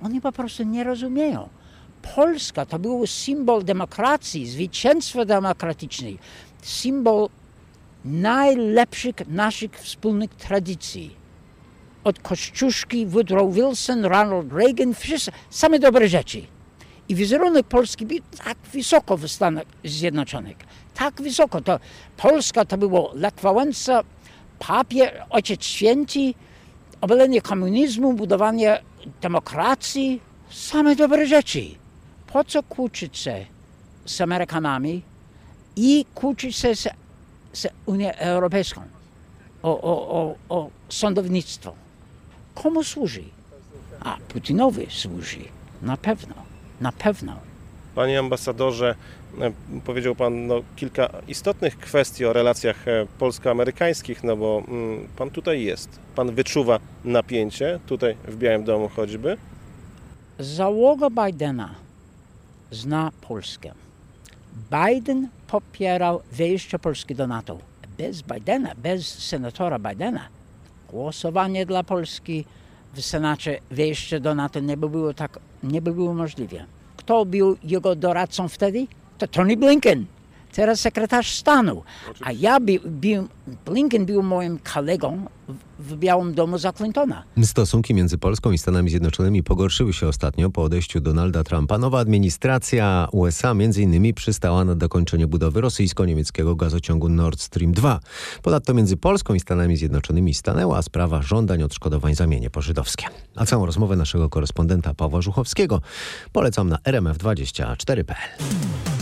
oni 0.02 0.20
po 0.20 0.32
prostu 0.32 0.62
nie 0.62 0.84
rozumieją 0.84 1.48
Polska 2.14 2.66
to 2.66 2.78
był 2.78 3.06
symbol 3.06 3.64
demokracji, 3.64 4.46
zwycięstwa 4.46 5.24
demokratycznej, 5.24 6.18
symbol 6.62 7.28
najlepszych 8.04 9.14
naszych 9.28 9.72
wspólnych 9.80 10.34
tradycji. 10.34 11.16
Od 12.04 12.18
Kościuszki, 12.18 13.06
Woodrow 13.06 13.54
Wilson, 13.54 14.04
Ronald 14.04 14.52
Reagan, 14.52 14.94
wszyscy, 14.94 15.32
same 15.50 15.78
dobre 15.78 16.08
rzeczy. 16.08 16.42
I 17.08 17.14
wizerunek 17.14 17.66
Polski 17.66 18.06
był 18.06 18.18
tak 18.44 18.58
wysoko 18.72 19.16
w 19.16 19.28
Stanach 19.28 19.64
Zjednoczonych. 19.84 20.56
Tak 20.94 21.22
wysoko. 21.22 21.60
To 21.60 21.80
Polska 22.16 22.64
to 22.64 22.78
było 22.78 23.12
Lech 23.14 23.34
Wałęsa, 23.34 24.02
papier, 24.58 25.24
Ojciec 25.30 25.64
Święty, 25.64 26.34
obalenie 27.00 27.40
komunizmu, 27.40 28.12
budowanie 28.12 28.82
demokracji. 29.22 30.20
Same 30.50 30.96
dobre 30.96 31.26
rzeczy 31.26 31.60
po 32.26 32.44
co 32.44 32.62
kłócić 32.62 33.18
się 33.18 33.46
z 34.04 34.20
Amerykanami 34.20 35.02
i 35.76 36.04
kłócić 36.14 36.56
się 36.56 36.76
z, 36.76 36.88
z 37.52 37.66
Unią 37.86 38.12
Europejską 38.12 38.82
o, 39.62 39.80
o, 39.80 40.08
o, 40.08 40.34
o 40.48 40.70
sądownictwo? 40.88 41.74
Komu 42.54 42.84
służy? 42.84 43.22
A 44.00 44.16
Putinowi 44.28 44.86
służy. 44.90 45.44
Na 45.82 45.96
pewno, 45.96 46.34
na 46.80 46.92
pewno. 46.92 47.36
Panie 47.94 48.18
ambasadorze, 48.18 48.94
powiedział 49.84 50.14
Pan 50.14 50.46
no, 50.46 50.62
kilka 50.76 51.08
istotnych 51.28 51.78
kwestii 51.78 52.24
o 52.24 52.32
relacjach 52.32 52.88
e, 52.88 53.06
polsko-amerykańskich, 53.18 54.24
no 54.24 54.36
bo 54.36 54.62
mm, 54.68 55.08
Pan 55.16 55.30
tutaj 55.30 55.62
jest. 55.62 55.98
Pan 56.14 56.34
wyczuwa 56.34 56.78
napięcie, 57.04 57.80
tutaj 57.86 58.16
w 58.28 58.36
Białym 58.36 58.64
Domu 58.64 58.88
choćby. 58.88 59.36
Załoga 60.38 61.10
Bidena 61.10 61.74
zna 62.70 63.12
Polskę. 63.20 63.72
Biden 64.70 65.28
popierał 65.46 66.20
wejście 66.32 66.78
Polski 66.78 67.14
do 67.14 67.26
NATO. 67.26 67.58
Bez 67.98 68.22
Bidena, 68.22 68.74
bez 68.74 69.06
senatora 69.28 69.78
Bidena, 69.78 70.28
głosowanie 70.90 71.66
dla 71.66 71.84
Polski 71.84 72.44
w 72.94 73.00
Senacie, 73.00 73.60
wejście 73.70 74.20
do 74.20 74.34
NATO 74.34 74.60
nie 74.60 74.76
by 74.76 74.88
było 74.88 75.14
tak, 75.14 75.38
nie 75.62 75.82
by 75.82 75.92
było 75.92 76.14
możliwe. 76.14 76.64
Kto 76.96 77.24
był 77.24 77.56
jego 77.64 77.96
doradcą 77.96 78.48
wtedy? 78.48 78.86
To 79.18 79.26
Tony 79.26 79.56
Blinken, 79.56 80.06
teraz 80.52 80.80
sekretarz 80.80 81.34
stanu. 81.34 81.82
A 82.20 82.32
ja 82.32 82.60
by, 82.60 82.80
był, 82.84 83.28
Blinken 83.66 84.06
był 84.06 84.22
moim 84.22 84.58
kolegą 84.74 85.26
w, 85.48 85.54
w 85.78 85.96
Białym 85.96 86.34
Domu 86.34 86.58
za 86.58 86.72
Clintona. 86.72 87.22
Stosunki 87.42 87.94
między 87.94 88.18
Polską 88.18 88.52
i 88.52 88.58
Stanami 88.58 88.90
Zjednoczonymi 88.90 89.42
pogorszyły 89.42 89.92
się 89.92 90.08
ostatnio 90.08 90.50
po 90.50 90.62
odejściu 90.62 91.00
Donalda 91.00 91.44
Trumpa. 91.44 91.78
Nowa 91.78 91.98
administracja 91.98 93.08
USA 93.12 93.50
m.in. 93.50 94.14
przystała 94.14 94.64
na 94.64 94.74
dokończenie 94.74 95.26
budowy 95.26 95.60
rosyjsko-niemieckiego 95.60 96.56
gazociągu 96.56 97.08
Nord 97.08 97.40
Stream 97.40 97.72
2. 97.72 98.00
Ponadto 98.42 98.74
między 98.74 98.96
Polską 98.96 99.34
i 99.34 99.40
Stanami 99.40 99.76
Zjednoczonymi 99.76 100.34
stanęła 100.34 100.82
sprawa 100.82 101.22
żądań 101.22 101.62
odszkodowań 101.62 102.14
za 102.14 102.26
mienie 102.26 102.50
pożydowskie. 102.50 103.06
A 103.36 103.46
całą 103.46 103.66
rozmowę 103.66 103.96
naszego 103.96 104.28
korespondenta 104.28 104.94
Pawła 104.94 105.22
Żuchowskiego 105.22 105.80
polecam 106.32 106.68
na 106.68 106.76
rmf24.pl. 106.76 108.95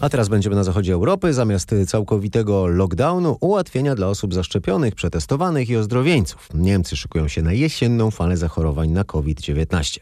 A 0.00 0.08
teraz 0.08 0.28
będziemy 0.28 0.56
na 0.56 0.64
zachodzie 0.64 0.92
Europy. 0.92 1.32
Zamiast 1.32 1.74
całkowitego 1.86 2.66
lockdownu 2.66 3.36
ułatwienia 3.40 3.94
dla 3.94 4.06
osób 4.06 4.34
zaszczepionych, 4.34 4.94
przetestowanych 4.94 5.70
i 5.70 5.76
ozdrowieńców. 5.76 6.48
Niemcy 6.54 6.96
szykują 6.96 7.28
się 7.28 7.42
na 7.42 7.52
jesienną 7.52 8.10
falę 8.10 8.36
zachorowań 8.36 8.90
na 8.90 9.04
COVID-19. 9.04 10.00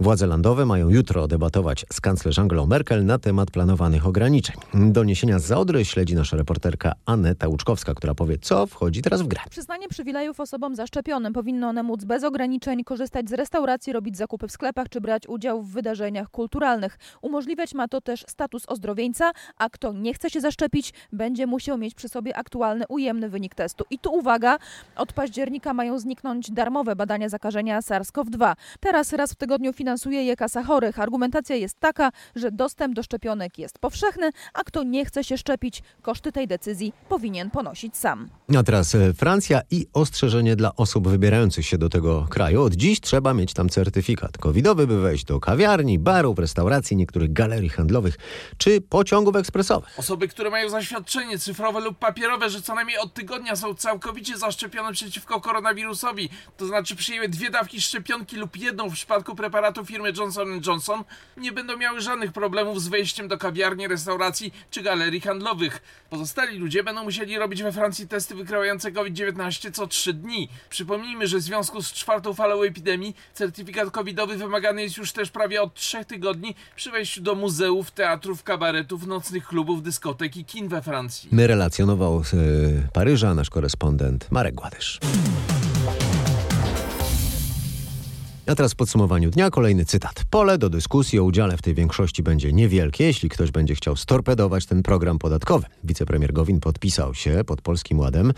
Władze 0.00 0.26
landowe 0.26 0.66
mają 0.66 0.88
jutro 0.88 1.28
debatować 1.28 1.86
z 1.92 2.00
kanclerz 2.00 2.38
Angelą 2.38 2.66
Merkel 2.66 3.04
na 3.04 3.18
temat 3.18 3.50
planowanych 3.50 4.06
ograniczeń. 4.06 4.56
Doniesienia 4.74 5.38
z 5.38 5.44
Zaodry 5.44 5.84
śledzi 5.84 6.14
nasza 6.14 6.36
reporterka 6.36 6.92
Aneta 7.06 7.48
Łuczkowska, 7.48 7.94
która 7.94 8.14
powie, 8.14 8.38
co 8.38 8.66
wchodzi 8.66 9.02
teraz 9.02 9.22
w 9.22 9.26
grę. 9.26 9.40
Przyznanie 9.50 9.88
przywilejów 9.88 10.40
osobom 10.40 10.76
zaszczepionym 10.76 11.32
powinno 11.32 11.68
one 11.68 11.82
móc 11.82 12.04
bez 12.04 12.24
ograniczeń 12.24 12.84
korzystać 12.84 13.30
z 13.30 13.32
restauracji, 13.32 13.92
robić 13.92 14.16
zakupy 14.16 14.48
w 14.48 14.52
sklepach 14.52 14.88
czy 14.88 15.00
brać 15.00 15.28
udział 15.28 15.62
w 15.62 15.72
wydarzeniach 15.72 16.30
kulturalnych. 16.30 16.98
Umożliwiać 17.22 17.74
ma 17.74 17.88
to 17.88 18.00
też 18.00 18.24
status 18.28 18.62
ozdrowieńca, 18.68 19.27
a 19.58 19.70
kto 19.70 19.92
nie 19.92 20.14
chce 20.14 20.30
się 20.30 20.40
zaszczepić, 20.40 20.92
będzie 21.12 21.46
musiał 21.46 21.78
mieć 21.78 21.94
przy 21.94 22.08
sobie 22.08 22.36
aktualny, 22.36 22.84
ujemny 22.88 23.28
wynik 23.28 23.54
testu. 23.54 23.84
I 23.90 23.98
tu 23.98 24.14
uwaga, 24.14 24.58
od 24.96 25.12
października 25.12 25.74
mają 25.74 25.98
zniknąć 25.98 26.50
darmowe 26.50 26.96
badania 26.96 27.28
zakażenia 27.28 27.80
SARS-CoV-2. 27.80 28.54
Teraz 28.80 29.12
raz 29.12 29.32
w 29.32 29.36
tygodniu 29.36 29.72
finansuje 29.72 30.24
je 30.24 30.36
kasa 30.36 30.62
chorych. 30.62 30.98
Argumentacja 30.98 31.56
jest 31.56 31.80
taka, 31.80 32.10
że 32.36 32.52
dostęp 32.52 32.94
do 32.94 33.02
szczepionek 33.02 33.58
jest 33.58 33.78
powszechny, 33.78 34.30
a 34.54 34.64
kto 34.64 34.82
nie 34.82 35.04
chce 35.04 35.24
się 35.24 35.38
szczepić, 35.38 35.82
koszty 36.02 36.32
tej 36.32 36.48
decyzji 36.48 36.92
powinien 37.08 37.50
ponosić 37.50 37.96
sam. 37.96 38.28
A 38.56 38.62
teraz 38.62 38.94
e, 38.94 39.14
Francja 39.14 39.60
i 39.70 39.86
ostrzeżenie 39.92 40.56
dla 40.56 40.76
osób 40.76 41.08
wybierających 41.08 41.66
się 41.66 41.78
do 41.78 41.88
tego 41.88 42.26
kraju. 42.30 42.62
Od 42.62 42.74
dziś 42.74 43.00
trzeba 43.00 43.34
mieć 43.34 43.52
tam 43.52 43.68
certyfikat 43.68 44.38
covidowy, 44.38 44.86
by 44.86 45.00
wejść 45.00 45.24
do 45.24 45.40
kawiarni, 45.40 45.98
barów, 45.98 46.38
restauracji, 46.38 46.96
niektórych 46.96 47.32
galerii 47.32 47.68
handlowych 47.68 48.16
czy 48.58 48.80
pociągów 49.18 49.36
ekspresowych. 49.36 49.98
Osoby, 49.98 50.28
które 50.28 50.50
mają 50.50 50.68
zaświadczenie 50.68 51.38
cyfrowe 51.38 51.80
lub 51.80 51.98
papierowe, 51.98 52.50
że 52.50 52.62
co 52.62 52.74
najmniej 52.74 52.98
od 52.98 53.14
tygodnia 53.14 53.56
są 53.56 53.74
całkowicie 53.74 54.38
zaszczepione 54.38 54.92
przeciwko 54.92 55.40
koronawirusowi, 55.40 56.28
to 56.56 56.66
znaczy 56.66 56.96
przyjęły 56.96 57.28
dwie 57.28 57.50
dawki 57.50 57.80
szczepionki 57.80 58.36
lub 58.36 58.56
jedną 58.56 58.90
w 58.90 58.92
przypadku 58.92 59.34
preparatu 59.34 59.84
firmy 59.84 60.12
Johnson 60.16 60.60
Johnson, 60.66 61.04
nie 61.36 61.52
będą 61.52 61.76
miały 61.76 62.00
żadnych 62.00 62.32
problemów 62.32 62.82
z 62.82 62.88
wejściem 62.88 63.28
do 63.28 63.38
kawiarni, 63.38 63.88
restauracji 63.88 64.52
czy 64.70 64.82
galerii 64.82 65.20
handlowych. 65.20 65.82
Pozostali 66.10 66.58
ludzie 66.58 66.82
będą 66.82 67.04
musieli 67.04 67.38
robić 67.38 67.62
we 67.62 67.72
Francji 67.72 68.08
testy 68.08 68.34
wykrywające 68.34 68.92
COVID-19 68.92 69.72
co 69.72 69.86
3 69.86 70.12
dni. 70.12 70.48
Przypomnijmy, 70.70 71.26
że 71.26 71.38
w 71.38 71.42
związku 71.42 71.82
z 71.82 71.92
czwartą 71.92 72.34
falą 72.34 72.62
epidemii 72.62 73.16
certyfikat 73.34 73.90
covidowy 73.90 74.36
wymagany 74.36 74.82
jest 74.82 74.96
już 74.96 75.12
też 75.12 75.30
prawie 75.30 75.62
od 75.62 75.74
3 75.74 76.04
tygodni 76.04 76.54
przy 76.76 76.90
wejściu 76.90 77.20
do 77.20 77.34
muzeów, 77.34 77.90
teatrów, 77.90 78.42
kabaretów, 78.42 79.06
nocnych 79.08 79.46
klubów, 79.46 79.82
dyskotek 79.82 80.36
i 80.36 80.44
kin 80.44 80.68
we 80.68 80.82
Francji. 80.82 81.28
My 81.32 81.46
relacjonował 81.46 82.24
z 82.24 82.34
y, 82.34 82.88
Paryża 82.92 83.34
nasz 83.34 83.50
korespondent 83.50 84.26
Marek 84.30 84.54
Gładysz. 84.54 85.00
A 88.48 88.54
teraz 88.54 88.72
w 88.72 88.76
podsumowaniu 88.76 89.30
dnia 89.30 89.50
kolejny 89.50 89.84
cytat. 89.84 90.24
Pole 90.30 90.58
do 90.58 90.70
dyskusji 90.70 91.18
o 91.18 91.24
udziale 91.24 91.56
w 91.56 91.62
tej 91.62 91.74
większości 91.74 92.22
będzie 92.22 92.52
niewielkie, 92.52 93.04
jeśli 93.04 93.28
ktoś 93.28 93.50
będzie 93.50 93.74
chciał 93.74 93.96
storpedować 93.96 94.66
ten 94.66 94.82
program 94.82 95.18
podatkowy. 95.18 95.66
Wicepremier 95.84 96.32
Gowin 96.32 96.60
podpisał 96.60 97.14
się 97.14 97.44
pod 97.46 97.62
Polskim 97.62 97.98
Ładem. 97.98 98.32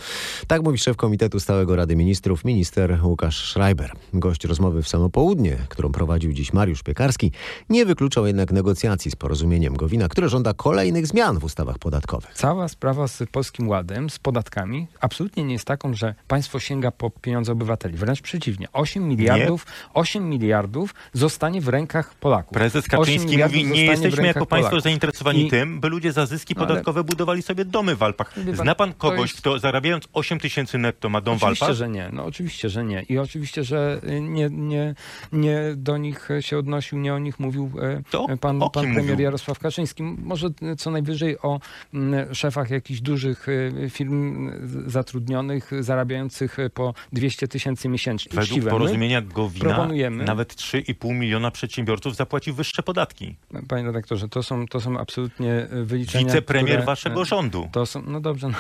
Tak 0.46 0.62
mówi 0.62 0.78
szef 0.78 0.96
Komitetu 0.96 1.40
Stałego 1.40 1.76
Rady 1.76 1.96
Ministrów, 1.96 2.44
minister 2.44 2.98
Łukasz 3.02 3.50
Schreiber. 3.50 3.92
Gość 4.14 4.44
rozmowy 4.44 4.82
w 4.82 4.88
samo 4.88 5.10
południe, 5.10 5.56
którą 5.68 5.92
prowadził 5.92 6.32
dziś 6.32 6.52
Mariusz 6.52 6.82
Piekarski, 6.82 7.32
nie 7.68 7.86
wykluczał 7.86 8.26
jednak 8.26 8.52
negocjacji 8.52 9.10
z 9.10 9.16
porozumieniem 9.16 9.76
Gowina, 9.76 10.08
które 10.08 10.28
żąda 10.28 10.54
kolejnych 10.54 11.06
zmian 11.06 11.38
w 11.38 11.44
ustawach 11.44 11.78
podatkowych. 11.78 12.34
Cała 12.34 12.68
sprawa 12.68 13.08
z 13.08 13.22
Polskim 13.32 13.68
Ładem, 13.68 14.10
z 14.10 14.18
podatkami, 14.18 14.86
absolutnie 15.00 15.44
nie 15.44 15.52
jest 15.52 15.64
taką, 15.64 15.94
że 15.94 16.14
państwo 16.28 16.60
sięga 16.60 16.90
po 16.90 17.10
pieniądze 17.10 17.52
obywateli. 17.52 17.96
Wręcz 17.96 18.20
przeciwnie. 18.20 18.66
8 18.72 19.08
miliardów, 19.08 19.66
8 20.00 20.28
miliardów 20.30 20.94
zostanie 21.12 21.60
w 21.60 21.68
rękach 21.68 22.14
Polaków. 22.14 22.52
Prezes 22.54 22.84
8 22.84 22.98
Kaczyński 23.00 23.38
mówi, 23.38 23.64
nie 23.64 23.72
w 23.74 23.76
jesteśmy 23.76 24.26
jako 24.26 24.46
państwo 24.46 24.70
Polaków. 24.70 24.82
zainteresowani 24.82 25.46
I- 25.46 25.50
tym, 25.50 25.80
by 25.80 25.88
ludzie 25.88 26.12
za 26.12 26.26
zyski 26.26 26.54
No 26.56 26.60
ale- 26.62 26.68
podatkowe 26.68 27.04
budowali 27.04 27.42
sobie 27.42 27.64
domy 27.64 27.96
w 27.96 28.02
Alpach. 28.02 28.34
Pan, 28.34 28.56
Zna 28.56 28.74
pan 28.74 28.92
kogoś, 28.92 29.30
jest- 29.30 29.40
kto 29.40 29.58
zarabiając 29.58 30.08
8 30.12 30.40
tysięcy 30.40 30.78
netto 30.78 31.08
ma 31.08 31.20
dom 31.20 31.38
w 31.38 31.42
Oczywiście, 31.42 31.64
Alpach? 31.64 31.76
że 31.76 31.88
nie. 31.88 32.10
No 32.12 32.24
oczywiście, 32.24 32.68
że 32.68 32.84
nie. 32.84 33.02
I 33.02 33.18
oczywiście, 33.18 33.64
że 33.64 34.00
nie, 34.20 34.48
nie, 34.50 34.94
nie 35.32 35.60
do 35.76 35.96
nich 35.96 36.28
się 36.40 36.58
odnosił, 36.58 36.98
nie 36.98 37.14
o 37.14 37.18
nich 37.18 37.40
mówił 37.40 37.70
e, 37.82 38.02
To 38.10 38.26
pan, 38.40 38.58
pan 38.60 38.70
premier 38.70 39.02
mówił? 39.02 39.20
Jarosław 39.24 39.58
Kaczyński. 39.58 40.02
Może 40.02 40.48
co 40.78 40.90
najwyżej 40.90 41.38
o 41.42 41.60
mm, 41.94 42.34
szefach 42.34 42.70
jakichś 42.70 43.00
dużych 43.00 43.48
y, 43.48 43.90
firm 43.90 44.50
zatrudnionych, 44.90 45.70
zarabiających 45.80 46.56
po 46.74 46.94
200 47.12 47.48
tysięcy 47.48 47.88
miesięcznie. 47.88 48.30
Według 48.30 48.48
Uczciwe. 48.50 48.70
Porozumienia 48.70 49.22
Gowina 49.22 49.64
proponujemy- 49.90 50.24
nawet 50.24 50.54
3,5 50.56 51.14
miliona 51.14 51.50
przedsiębiorców 51.50 52.16
zapłaci 52.16 52.52
wyższe 52.52 52.82
podatki. 52.82 53.36
Panie 53.68 53.84
redaktorze, 53.84 54.28
to 54.28 54.42
są, 54.42 54.66
to 54.66 54.80
są 54.80 54.98
absolutnie 54.98 55.66
y, 55.72 55.84
wyliczenia, 55.84 56.24
Wicepremier 56.24 56.68
które, 56.76 56.86
waszego 56.86 57.22
y, 57.22 57.24
rządu. 57.24 57.68
To 57.72 57.86
są, 57.86 58.02
no 58.06 58.20
dobrze, 58.20 58.48
no, 58.48 58.54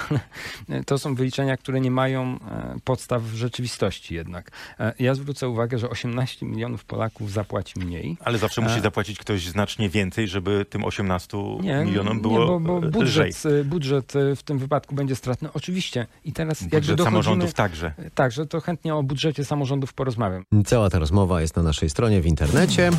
ale 0.70 0.84
to 0.84 0.98
są 0.98 1.14
wyliczenia, 1.14 1.56
które 1.56 1.80
nie 1.80 1.90
mają 1.90 2.22
e, 2.50 2.76
podstaw 2.84 3.22
w 3.22 3.34
rzeczywistości 3.34 4.14
jednak. 4.14 4.50
E, 4.80 4.94
Ja 4.98 5.14
zwrócę 5.14 5.48
uwagę, 5.48 5.78
że 5.78 5.90
18 5.90 6.46
milionów 6.46 6.84
Polaków 6.84 7.32
zapłaci 7.32 7.78
mniej. 7.80 8.16
Ale 8.24 8.38
zawsze 8.38 8.60
musi 8.60 8.78
E, 8.78 8.80
zapłacić 8.80 9.18
ktoś 9.18 9.46
znacznie 9.46 9.88
więcej, 9.88 10.28
żeby 10.28 10.64
tym 10.70 10.84
18 10.84 11.38
Nie, 11.60 11.84
milionom 11.84 12.20
było 12.20 12.38
nie, 12.40 12.46
bo, 12.46 12.60
bo 12.60 12.76
e, 12.76 12.80
lżej. 12.80 12.90
budżet, 12.92 13.46
e, 13.60 13.64
budżet 13.64 14.16
e, 14.16 14.36
w 14.36 14.42
tym 14.42 14.58
wypadku 14.58 14.94
będzie 14.94 15.16
stratny. 15.16 15.48
Oczywiście. 15.54 16.06
I 16.24 16.32
teraz 16.32 16.60
jakby 16.60 16.76
Budżet 16.76 16.96
dochodzimy... 16.96 17.10
samorządów 17.22 17.54
także. 17.54 17.92
Także 18.14 18.46
to 18.46 18.60
chętnie 18.60 18.94
o 18.94 19.02
budżecie 19.02 19.44
samorządów 19.44 19.92
porozmawiam. 19.92 20.44
Cała 20.66 20.90
ta 20.90 20.98
rozmowa 20.98 21.19
jest 21.40 21.56
na 21.56 21.62
naszej 21.62 21.90
stronie 21.90 22.20
w 22.20 22.26
internecie. 22.26 22.90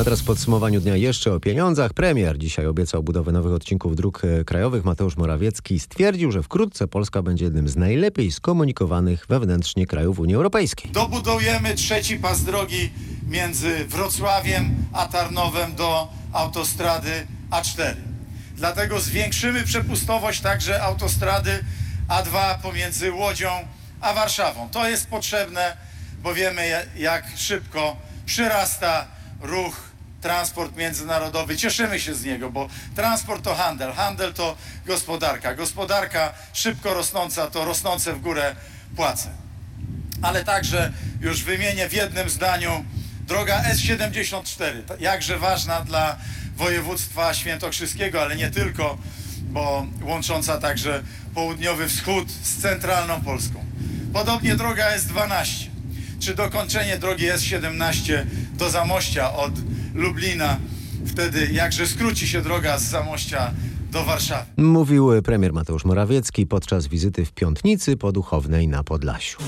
A 0.00 0.04
teraz 0.04 0.20
w 0.20 0.24
podsumowaniu 0.24 0.80
dnia 0.80 0.96
jeszcze 0.96 1.34
o 1.34 1.40
pieniądzach. 1.40 1.92
Premier 1.92 2.38
dzisiaj 2.38 2.66
obiecał 2.66 3.02
budowę 3.02 3.32
nowych 3.32 3.52
odcinków 3.52 3.96
dróg 3.96 4.22
e, 4.24 4.44
krajowych. 4.44 4.84
Mateusz 4.84 5.16
Morawiecki 5.16 5.80
stwierdził, 5.80 6.32
że 6.32 6.42
wkrótce 6.42 6.88
Polska 6.88 7.22
będzie 7.22 7.44
jednym 7.44 7.68
z 7.68 7.76
najlepiej 7.76 8.32
skomunikowanych 8.32 9.26
wewnętrznie 9.28 9.86
krajów 9.86 10.18
Unii 10.18 10.34
Europejskiej. 10.34 10.90
Dobudujemy 10.90 11.74
trzeci 11.74 12.16
pas 12.16 12.42
drogi 12.42 12.90
między 13.28 13.84
Wrocławiem 13.84 14.74
a 14.92 15.06
Tarnowem 15.06 15.74
do 15.74 16.08
autostrady 16.32 17.26
A4. 17.50 17.94
Dlatego 18.56 19.00
zwiększymy 19.00 19.64
przepustowość 19.64 20.40
także 20.40 20.82
autostrady 20.82 21.64
A2 22.08 22.58
pomiędzy 22.62 23.12
Łodzią 23.12 23.48
a 24.00 24.12
Warszawą. 24.12 24.68
To 24.68 24.88
jest 24.88 25.06
potrzebne, 25.06 25.76
bo 26.24 26.34
wiemy 26.34 26.68
ja- 26.68 26.82
jak 26.96 27.24
szybko 27.36 27.96
przyrasta 28.26 29.06
ruch, 29.40 29.80
transport 30.20 30.76
międzynarodowy. 30.76 31.56
Cieszymy 31.56 32.00
się 32.00 32.14
z 32.14 32.24
niego, 32.24 32.50
bo 32.50 32.68
transport 32.96 33.44
to 33.44 33.54
handel, 33.54 33.92
handel 33.92 34.32
to 34.32 34.56
gospodarka. 34.86 35.54
Gospodarka 35.54 36.32
szybko 36.52 36.94
rosnąca 36.94 37.50
to 37.50 37.64
rosnące 37.64 38.12
w 38.12 38.20
górę 38.20 38.56
płace 38.96 39.44
ale 40.24 40.44
także 40.44 40.92
już 41.20 41.42
wymienię 41.42 41.88
w 41.88 41.92
jednym 41.92 42.30
zdaniu 42.30 42.84
Droga 43.26 43.62
S74, 43.62 44.72
jakże 45.00 45.38
ważna 45.38 45.80
dla 45.80 46.16
województwa 46.56 47.34
świętokrzyskiego, 47.34 48.22
ale 48.22 48.36
nie 48.36 48.50
tylko, 48.50 48.98
bo 49.42 49.86
łącząca 50.02 50.58
także 50.58 51.02
południowy 51.34 51.88
wschód 51.88 52.30
z 52.30 52.62
centralną 52.62 53.20
Polską. 53.20 53.64
Podobnie 54.12 54.56
droga 54.56 54.96
S12, 54.96 55.66
czy 56.24 56.34
dokończenie 56.34 56.98
drogi 56.98 57.26
S17 57.26 58.24
do 58.58 58.70
Zamościa 58.70 59.34
od 59.34 59.52
Lublina, 59.94 60.58
wtedy 61.06 61.48
jakże 61.52 61.86
skróci 61.86 62.28
się 62.28 62.42
droga 62.42 62.78
z 62.78 62.82
Zamościa 62.82 63.50
do 63.92 64.04
Warszawy. 64.04 64.44
Mówił 64.56 65.22
premier 65.22 65.52
Mateusz 65.52 65.84
Morawiecki 65.84 66.46
podczas 66.46 66.86
wizyty 66.86 67.24
w 67.24 67.32
Piątnicy 67.32 67.96
po 67.96 68.12
Duchownej 68.12 68.68
na 68.68 68.84
Podlasiu. 68.84 69.38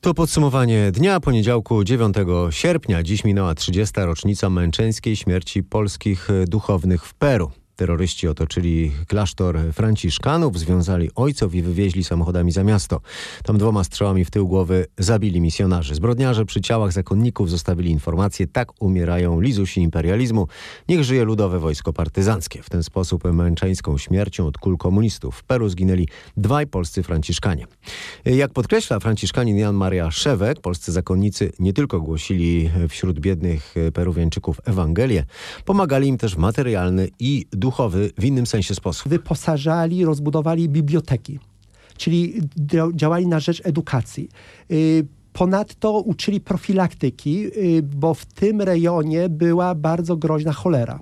To 0.00 0.14
podsumowanie 0.14 0.92
dnia 0.92 1.20
poniedziałku 1.20 1.84
9 1.84 2.16
sierpnia. 2.50 3.02
Dziś 3.02 3.24
minęła 3.24 3.54
30. 3.54 3.94
rocznica 3.96 4.50
męczeńskiej 4.50 5.16
śmierci 5.16 5.62
polskich 5.62 6.28
duchownych 6.46 7.04
w 7.04 7.14
Peru. 7.14 7.50
Terroryści 7.78 8.28
otoczyli 8.28 8.92
klasztor 9.06 9.58
franciszkanów, 9.72 10.58
związali 10.58 11.10
ojców 11.14 11.54
i 11.54 11.62
wywieźli 11.62 12.04
samochodami 12.04 12.52
za 12.52 12.64
miasto. 12.64 13.00
Tam 13.42 13.58
dwoma 13.58 13.84
strzałami 13.84 14.24
w 14.24 14.30
tył 14.30 14.48
głowy 14.48 14.86
zabili 14.98 15.40
misjonarzy. 15.40 15.94
Zbrodniarze 15.94 16.44
przy 16.44 16.60
ciałach 16.60 16.92
zakonników 16.92 17.50
zostawili 17.50 17.90
informację, 17.90 18.46
tak 18.46 18.82
umierają 18.82 19.40
lizusi 19.40 19.80
imperializmu. 19.80 20.46
Niech 20.88 21.04
żyje 21.04 21.24
ludowe 21.24 21.58
wojsko 21.58 21.92
partyzanckie. 21.92 22.62
W 22.62 22.70
ten 22.70 22.82
sposób 22.82 23.24
męczeńską 23.24 23.98
śmiercią 23.98 24.46
od 24.46 24.58
kul 24.58 24.78
komunistów 24.78 25.36
w 25.36 25.44
Peru 25.44 25.68
zginęli 25.68 26.08
dwaj 26.36 26.66
polscy 26.66 27.02
franciszkanie. 27.02 27.66
Jak 28.24 28.52
podkreśla 28.52 29.00
franciszkanin 29.00 29.56
Jan 29.56 29.74
Maria 29.74 30.10
Szewek, 30.10 30.60
polscy 30.60 30.92
zakonnicy 30.92 31.52
nie 31.58 31.72
tylko 31.72 32.00
głosili 32.00 32.70
wśród 32.88 33.20
biednych 33.20 33.74
peruwiańczyków 33.94 34.60
Ewangelię, 34.64 35.24
pomagali 35.64 36.08
im 36.08 36.18
też 36.18 36.34
w 36.34 36.38
materialny 36.38 37.08
i 37.18 37.46
duchowy 37.52 37.67
duchowy 37.68 38.10
w 38.18 38.24
innym 38.24 38.46
sensie 38.46 38.74
sposób. 38.74 39.08
Wyposażali, 39.08 40.04
rozbudowali 40.04 40.68
biblioteki, 40.68 41.38
czyli 41.96 42.40
działali 42.94 43.26
na 43.26 43.40
rzecz 43.40 43.62
edukacji. 43.64 44.28
Ponadto 45.32 46.00
uczyli 46.00 46.40
profilaktyki, 46.40 47.46
bo 47.82 48.14
w 48.14 48.24
tym 48.24 48.62
rejonie 48.62 49.28
była 49.28 49.74
bardzo 49.74 50.16
groźna 50.16 50.52
cholera. 50.52 51.00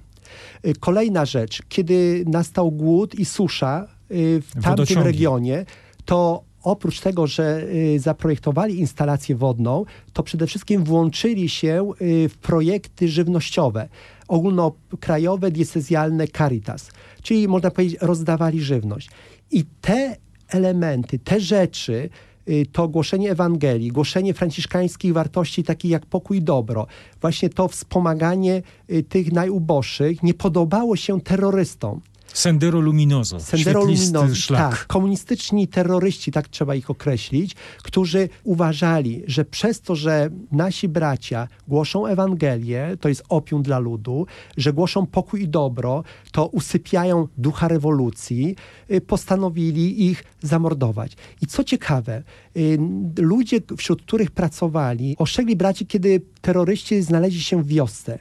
Kolejna 0.81 1.25
rzecz, 1.25 1.63
kiedy 1.69 2.25
nastał 2.27 2.73
głód 2.73 3.15
i 3.15 3.25
susza 3.25 3.89
w 4.11 4.51
tamtym 4.53 4.71
Wodociągi. 4.71 5.05
regionie, 5.05 5.65
to 6.05 6.43
oprócz 6.63 7.01
tego, 7.01 7.27
że 7.27 7.67
zaprojektowali 7.99 8.79
instalację 8.79 9.37
wodną, 9.37 9.85
to 10.13 10.23
przede 10.23 10.47
wszystkim 10.47 10.85
włączyli 10.85 11.49
się 11.49 11.93
w 12.29 12.35
projekty 12.43 13.09
żywnościowe 13.09 13.89
ogólnokrajowe, 14.29 15.51
diecezjalne 15.51 16.29
Caritas, 16.29 16.91
czyli 17.23 17.49
można 17.49 17.71
powiedzieć 17.71 17.99
rozdawali 18.01 18.61
żywność. 18.61 19.11
I 19.51 19.65
te 19.81 20.17
elementy, 20.49 21.19
te 21.19 21.41
rzeczy, 21.41 22.11
to 22.73 22.89
głoszenie 22.89 23.31
Ewangelii, 23.31 23.89
głoszenie 23.89 24.35
franciszkańskich 24.35 25.13
wartości 25.13 25.63
takich 25.65 25.91
jak 25.91 26.07
pokój 26.07 26.39
i 26.39 26.43
dobro, 26.43 26.87
właśnie 27.21 27.49
to 27.49 27.69
wspomaganie 27.69 28.63
tych 29.09 29.33
najuboższych 29.33 30.23
nie 30.23 30.35
podobało 30.35 30.97
się 30.97 31.21
terrorystom. 31.21 32.01
Sendero 32.33 32.81
Luminoso, 32.81 33.41
Sendero 33.41 33.81
Luminoso, 33.81 34.35
szlak. 34.35 34.71
Tak, 34.71 34.87
komunistyczni 34.87 35.69
terroryści, 35.69 36.33
tak 36.33 36.49
trzeba 36.49 36.75
ich 36.75 36.91
określić, 36.91 37.55
którzy 37.83 38.29
uważali, 38.45 39.23
że 39.27 39.45
przez 39.45 39.81
to, 39.81 39.97
że 39.97 40.31
nasi 40.53 40.89
bracia 40.89 41.49
głoszą 41.69 42.07
Ewangelię, 42.07 42.97
to 43.01 43.09
jest 43.09 43.23
opium 43.29 43.63
dla 43.63 43.79
ludu, 43.79 44.27
że 44.57 44.73
głoszą 44.73 45.07
pokój 45.07 45.43
i 45.43 45.49
dobro, 45.49 46.05
to 46.33 46.47
usypiają 46.47 47.29
ducha 47.39 47.69
rewolucji, 47.69 48.57
y, 48.91 49.01
postanowili 49.01 50.07
ich 50.07 50.25
zamordować. 50.43 51.17
I 51.43 51.47
co 51.47 51.65
ciekawe, 51.65 52.23
y, 52.57 52.79
ludzie, 53.19 53.61
wśród 53.77 54.03
których 54.03 54.31
pracowali, 54.31 55.17
ostrzegli 55.19 55.57
braci, 55.57 55.87
kiedy 55.87 56.21
terroryści 56.41 57.03
znaleźli 57.03 57.41
się 57.41 57.63
w 57.63 57.67
wiosce, 57.67 58.19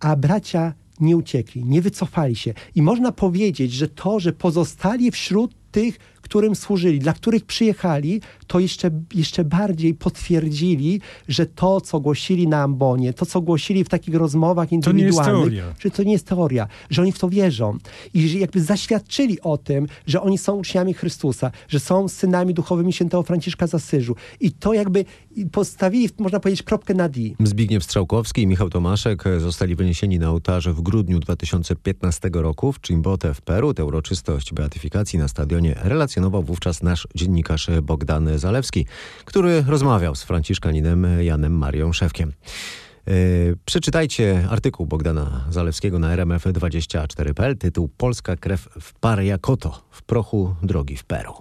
a 0.00 0.16
bracia 0.16 0.74
nie 1.02 1.16
uciekli, 1.16 1.64
nie 1.64 1.82
wycofali 1.82 2.36
się. 2.36 2.54
I 2.74 2.82
można 2.82 3.12
powiedzieć, 3.12 3.72
że 3.72 3.88
to, 3.88 4.20
że 4.20 4.32
pozostali 4.32 5.10
wśród 5.10 5.54
tych, 5.72 5.98
którym 6.32 6.54
służyli, 6.54 6.98
dla 6.98 7.12
których 7.12 7.44
przyjechali, 7.44 8.20
to 8.46 8.60
jeszcze, 8.60 8.90
jeszcze 9.14 9.44
bardziej 9.44 9.94
potwierdzili, 9.94 11.00
że 11.28 11.46
to, 11.46 11.80
co 11.80 12.00
głosili 12.00 12.48
na 12.48 12.62
ambonie, 12.62 13.12
to, 13.12 13.26
co 13.26 13.40
głosili 13.40 13.84
w 13.84 13.88
takich 13.88 14.14
rozmowach 14.14 14.72
indywidualnych, 14.72 15.64
to 15.64 15.82
że 15.82 15.90
to 15.90 16.02
nie 16.02 16.12
jest 16.12 16.26
teoria, 16.26 16.68
że 16.90 17.02
oni 17.02 17.12
w 17.12 17.18
to 17.18 17.28
wierzą. 17.28 17.78
I 18.14 18.28
że 18.28 18.38
jakby 18.38 18.62
zaświadczyli 18.62 19.40
o 19.40 19.58
tym, 19.58 19.86
że 20.06 20.22
oni 20.22 20.38
są 20.38 20.56
uczniami 20.56 20.94
Chrystusa, 20.94 21.50
że 21.68 21.80
są 21.80 22.08
synami 22.08 22.54
duchowymi 22.54 22.92
świętego 22.92 23.22
Franciszka 23.22 23.66
z 23.66 23.74
Asyżu. 23.74 24.16
I 24.40 24.52
to 24.52 24.74
jakby 24.74 25.04
postawili, 25.52 26.08
można 26.18 26.40
powiedzieć, 26.40 26.62
kropkę 26.62 26.94
na 26.94 27.08
D. 27.08 27.20
Zbigniew 27.40 27.84
Strzałkowski 27.84 28.42
i 28.42 28.46
Michał 28.46 28.70
Tomaszek 28.70 29.24
zostali 29.38 29.74
wyniesieni 29.74 30.18
na 30.18 30.30
ołtarze 30.30 30.72
w 30.72 30.80
grudniu 30.80 31.20
2015 31.20 32.30
roku 32.32 32.72
w 32.72 32.80
Chimbote 32.86 33.34
w 33.34 33.40
Peru. 33.40 33.74
Tę 33.74 33.84
uroczystość 33.84 34.52
beatyfikacji 34.52 35.18
na 35.18 35.28
stadionie 35.28 35.76
relacjonował 36.22 36.42
wówczas 36.42 36.82
nasz 36.82 37.08
dziennikarz 37.14 37.70
Bogdan 37.82 38.38
Zalewski, 38.38 38.86
który 39.24 39.64
rozmawiał 39.66 40.14
z 40.14 40.22
franciszkaninem 40.22 41.06
Janem 41.20 41.52
Marią 41.52 41.92
Szewkiem. 41.92 42.32
Yy, 43.06 43.56
przeczytajcie 43.64 44.46
artykuł 44.50 44.86
Bogdana 44.86 45.44
Zalewskiego 45.50 45.98
na 45.98 46.16
rmf24.pl. 46.16 47.56
Tytuł 47.58 47.88
Polska 47.88 48.36
krew 48.36 48.68
w 48.80 48.92
Pariakoto, 48.94 49.82
w 49.90 50.02
prochu 50.02 50.54
drogi 50.62 50.96
w 50.96 51.04
Peru. 51.04 51.32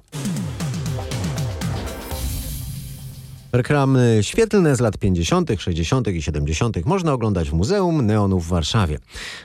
Reklamy 3.53 4.19
świetlne 4.21 4.75
z 4.75 4.79
lat 4.79 4.97
50., 4.97 5.49
60. 5.57 6.07
i 6.07 6.21
70. 6.21 6.85
można 6.85 7.13
oglądać 7.13 7.49
w 7.49 7.53
Muzeum 7.53 8.05
Neonów 8.05 8.45
w 8.45 8.49
Warszawie. 8.49 8.97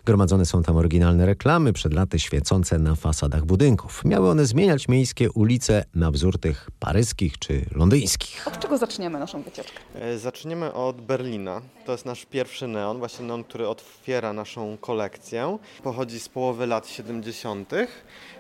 Gromadzone 0.04 0.46
są 0.46 0.62
tam 0.62 0.76
oryginalne 0.76 1.26
reklamy 1.26 1.72
przed 1.72 1.92
laty 1.92 2.18
świecące 2.18 2.78
na 2.78 2.94
fasadach 2.94 3.44
budynków. 3.44 4.04
Miały 4.04 4.30
one 4.30 4.46
zmieniać 4.46 4.88
miejskie 4.88 5.32
ulice 5.32 5.84
na 5.94 6.10
wzór 6.10 6.38
tych 6.38 6.70
paryskich 6.80 7.38
czy 7.38 7.66
londyńskich. 7.74 8.48
Od 8.48 8.58
czego 8.58 8.78
zaczniemy 8.78 9.18
naszą 9.18 9.42
wycieczkę? 9.42 9.78
E, 9.94 10.18
zaczniemy 10.18 10.72
od 10.72 11.00
Berlina. 11.00 11.62
To 11.86 11.92
jest 11.92 12.04
nasz 12.04 12.26
pierwszy 12.26 12.68
neon, 12.68 12.98
właśnie 12.98 13.26
neon, 13.26 13.44
który 13.44 13.68
otwiera 13.68 14.32
naszą 14.32 14.76
kolekcję. 14.80 15.58
Pochodzi 15.82 16.20
z 16.20 16.28
połowy 16.28 16.66
lat 16.66 16.88
70. 16.88 17.72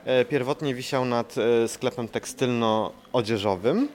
E, 0.04 0.24
pierwotnie 0.24 0.74
wisiał 0.74 1.04
nad 1.04 1.34
e, 1.38 1.68
sklepem 1.68 2.08
tekstylno-odzieżowym. 2.08 3.88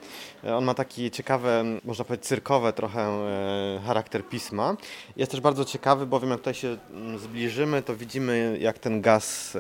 On 0.43 0.63
ma 0.63 0.73
taki 0.73 1.12
ciekawy, 1.12 1.61
można 1.84 2.06
powiedzieć 2.06 2.28
cyrkowe 2.28 2.74
trochę 2.74 3.19
charakter 3.86 4.26
pisma. 4.26 4.76
Jest 5.17 5.32
też 5.32 5.41
bardzo 5.41 5.65
ciekawy, 5.65 6.06
bowiem 6.06 6.30
jak 6.30 6.39
tutaj 6.39 6.54
się 6.54 6.78
mm, 6.91 7.19
zbliżymy, 7.19 7.82
to 7.82 7.95
widzimy 7.95 8.58
jak 8.60 8.80
ten 8.80 9.02
gaz 9.02 9.58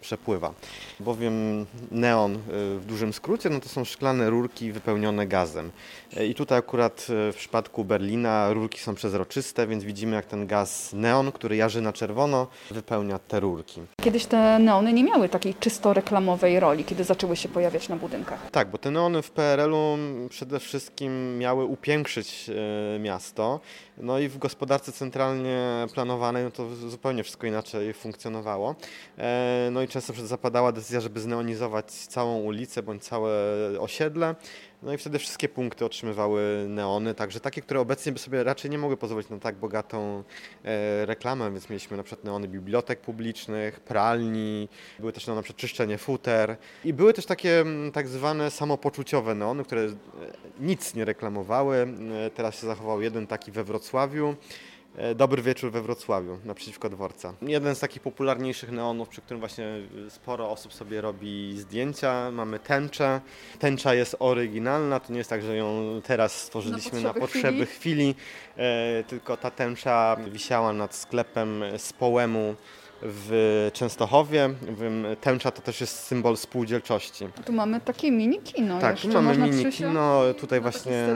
przepływa. 0.00 0.52
Bowiem 1.00 1.66
neon 1.90 2.38
w 2.48 2.82
dużym 2.86 3.12
skrócie 3.12 3.50
no 3.50 3.60
to 3.60 3.68
są 3.68 3.84
szklane 3.84 4.30
rurki 4.30 4.72
wypełnione 4.72 5.26
gazem. 5.26 5.70
I 6.28 6.34
tutaj 6.34 6.58
akurat 6.58 7.06
w 7.08 7.34
przypadku 7.36 7.84
Berlina 7.84 8.52
rurki 8.52 8.80
są 8.80 8.94
przezroczyste, 8.94 9.66
więc 9.66 9.84
widzimy 9.84 10.16
jak 10.16 10.26
ten 10.26 10.46
gaz 10.46 10.92
neon, 10.92 11.32
który 11.32 11.56
jarzy 11.56 11.80
na 11.80 11.92
czerwono, 11.92 12.46
wypełnia 12.70 13.18
te 13.18 13.40
rurki. 13.40 13.80
Kiedyś 14.02 14.26
te 14.26 14.58
neony 14.58 14.92
nie 14.92 15.04
miały 15.04 15.28
takiej 15.28 15.54
czysto 15.54 15.92
reklamowej 15.92 16.60
roli, 16.60 16.84
kiedy 16.84 17.04
zaczęły 17.04 17.36
się 17.36 17.48
pojawiać 17.48 17.88
na 17.88 17.96
budynkach. 17.96 18.50
Tak, 18.50 18.70
bo 18.70 18.78
te 18.78 18.90
neony 18.90 19.22
w 19.22 19.30
PRL-u 19.30 19.98
przede 20.28 20.60
wszystkim 20.60 21.23
miały 21.38 21.64
upiększyć 21.64 22.50
e, 22.50 22.98
miasto. 22.98 23.60
No 23.98 24.18
i 24.18 24.28
w 24.28 24.38
gospodarce 24.38 24.92
centralnie 24.92 25.86
planowanej 25.94 26.44
no 26.44 26.50
to 26.50 26.74
zupełnie 26.74 27.22
wszystko 27.22 27.46
inaczej 27.46 27.92
funkcjonowało. 27.92 28.74
E, 29.18 29.68
no 29.72 29.82
i 29.82 29.88
często 29.88 30.12
zapadała 30.26 30.72
decyzja, 30.72 31.00
żeby 31.00 31.20
zneonizować 31.20 31.90
całą 31.90 32.40
ulicę 32.40 32.82
bądź 32.82 33.02
całe 33.02 33.32
osiedle. 33.80 34.34
No 34.84 34.92
i 34.92 34.98
wtedy 34.98 35.18
wszystkie 35.18 35.48
punkty 35.48 35.84
otrzymywały 35.84 36.66
neony, 36.68 37.14
także 37.14 37.40
takie, 37.40 37.62
które 37.62 37.80
obecnie 37.80 38.12
by 38.12 38.18
sobie 38.18 38.44
raczej 38.44 38.70
nie 38.70 38.78
mogły 38.78 38.96
pozwolić 38.96 39.28
na 39.28 39.38
tak 39.38 39.54
bogatą 39.56 40.22
e, 40.64 41.06
reklamę, 41.06 41.50
więc 41.52 41.70
mieliśmy 41.70 41.96
na 41.96 42.02
przykład 42.02 42.24
neony 42.24 42.48
bibliotek 42.48 43.00
publicznych, 43.00 43.80
pralni, 43.80 44.68
były 44.98 45.12
też 45.12 45.26
neony 45.26 45.38
na 45.38 45.42
przykład 45.42 45.60
czyszczenie 45.60 45.98
futer 45.98 46.56
i 46.84 46.92
były 46.92 47.12
też 47.12 47.26
takie 47.26 47.60
mm, 47.60 47.92
tak 47.92 48.08
zwane 48.08 48.50
samopoczuciowe 48.50 49.34
neony, 49.34 49.64
które 49.64 49.82
e, 49.82 49.92
nic 50.60 50.94
nie 50.94 51.04
reklamowały. 51.04 51.76
E, 52.26 52.30
teraz 52.30 52.60
się 52.60 52.66
zachował 52.66 53.02
jeden 53.02 53.26
taki 53.26 53.52
we 53.52 53.64
Wrocławiu. 53.64 54.36
E, 54.96 55.14
Dobry 55.14 55.42
Wieczór 55.42 55.70
we 55.70 55.82
Wrocławiu, 55.82 56.38
naprzeciwko 56.44 56.90
dworca. 56.90 57.34
Jeden 57.42 57.74
z 57.74 57.80
takich 57.80 58.02
popularniejszych 58.02 58.70
neonów, 58.70 59.08
przy 59.08 59.20
którym 59.20 59.40
właśnie 59.40 59.66
sporo 60.08 60.50
osób 60.50 60.74
sobie 60.74 61.00
robi 61.00 61.54
zdjęcia. 61.58 62.30
Mamy 62.30 62.58
tęczę. 62.58 63.20
Tęcza 63.58 63.94
jest 63.94 64.16
oryginalna, 64.18 65.00
to 65.00 65.12
nie 65.12 65.18
jest 65.18 65.30
tak, 65.30 65.42
że 65.42 65.56
ją 65.56 66.00
teraz 66.04 66.42
stworzyliśmy 66.42 67.00
na 67.00 67.14
potrzeby, 67.14 67.20
na 67.20 67.26
potrzeby 67.26 67.66
chwili, 67.66 68.14
chwili 68.14 68.14
e, 68.56 69.04
tylko 69.04 69.36
ta 69.36 69.50
tęcza 69.50 70.16
wisiała 70.30 70.72
nad 70.72 70.94
sklepem 70.94 71.64
z 71.78 71.92
poemu 71.92 72.54
w 73.04 73.70
Częstochowie. 73.72 74.50
Tęcza 75.20 75.50
to 75.50 75.62
też 75.62 75.80
jest 75.80 75.98
symbol 75.98 76.36
spółdzielczości. 76.36 77.28
Tu 77.44 77.52
mamy 77.52 77.80
takie 77.80 78.10
mini 78.10 78.38
kino 78.38 78.80
Tak, 78.80 79.00
tu 79.00 79.08
mamy 79.08 79.38
mini 79.38 79.72
kino. 79.72 80.22
Tutaj 80.40 80.60
właśnie 80.60 81.06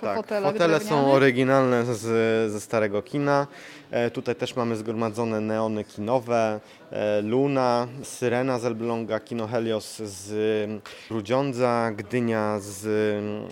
tak, 0.00 0.26
fotele 0.42 0.80
są 0.80 1.12
oryginalne 1.12 1.94
z, 1.94 2.52
ze 2.52 2.60
starego 2.60 3.02
kina. 3.02 3.46
E, 3.90 4.10
tutaj 4.10 4.34
też 4.36 4.56
mamy 4.56 4.76
zgromadzone 4.76 5.40
neony 5.40 5.84
kinowe, 5.84 6.60
e, 6.90 7.22
Luna, 7.22 7.86
Syrena 8.02 8.58
z 8.58 8.64
Elbląga, 8.64 9.20
Kino 9.20 9.46
Helios 9.46 9.96
z 9.96 10.80
Grudziądza, 11.08 11.90
Gdynia 11.96 12.58
z 12.60 12.86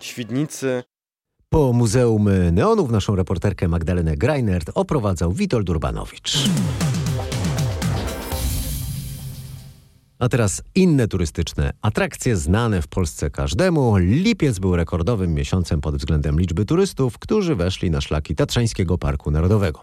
Świdnicy. 0.01 0.83
Po 1.49 1.73
Muzeum 1.73 2.29
Neonów 2.53 2.91
naszą 2.91 3.17
reporterkę 3.17 3.69
Magdalenę 3.69 4.17
Greinert 4.17 4.71
oprowadzał 4.75 5.33
Witold 5.33 5.71
Urbanowicz. 5.71 6.49
A 10.23 10.29
teraz 10.29 10.63
inne 10.75 11.09
turystyczne 11.09 11.73
atrakcje 11.83 12.37
znane 12.37 12.83
w 12.83 12.89
Polsce 12.89 13.31
każdemu. 13.31 13.97
Lipiec 13.97 14.59
był 14.59 14.77
rekordowym 14.77 15.35
miesiącem 15.35 15.81
pod 15.81 15.97
względem 15.97 16.41
liczby 16.41 16.65
turystów, 16.65 17.19
którzy 17.19 17.55
weszli 17.55 17.91
na 17.91 18.01
szlaki 18.01 18.35
Tatrzańskiego 18.35 18.99
Parku 18.99 19.31
Narodowego. 19.31 19.81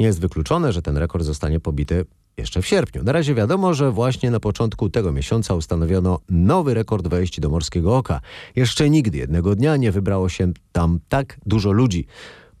Nie 0.00 0.06
jest 0.06 0.20
wykluczone, 0.20 0.72
że 0.72 0.82
ten 0.82 0.96
rekord 0.96 1.24
zostanie 1.24 1.60
pobity 1.60 2.04
jeszcze 2.36 2.62
w 2.62 2.66
sierpniu. 2.66 3.04
Na 3.04 3.12
razie 3.12 3.34
wiadomo, 3.34 3.74
że 3.74 3.90
właśnie 3.90 4.30
na 4.30 4.40
początku 4.40 4.88
tego 4.88 5.12
miesiąca 5.12 5.54
ustanowiono 5.54 6.18
nowy 6.30 6.74
rekord 6.74 7.08
wejść 7.08 7.40
do 7.40 7.50
Morskiego 7.50 7.96
Oka. 7.96 8.20
Jeszcze 8.56 8.90
nigdy 8.90 9.18
jednego 9.18 9.54
dnia 9.54 9.76
nie 9.76 9.92
wybrało 9.92 10.28
się 10.28 10.52
tam 10.72 11.00
tak 11.08 11.38
dużo 11.46 11.72
ludzi. 11.72 12.06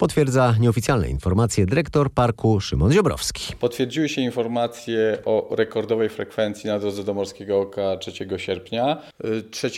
Potwierdza 0.02 0.54
nieoficjalne 0.60 1.08
informacje 1.08 1.66
dyrektor 1.66 2.10
parku 2.10 2.60
Szymon 2.60 2.92
Ziobrowski. 2.92 3.54
Potwierdziły 3.60 4.08
się 4.08 4.20
informacje 4.20 5.18
o 5.24 5.56
rekordowej 5.56 6.08
frekwencji 6.08 6.68
na 6.68 6.78
drodze 6.78 7.04
do 7.04 7.14
Morskiego 7.14 7.60
Oka 7.60 7.96
3 7.96 8.12
sierpnia. 8.36 9.02
3 9.50 9.70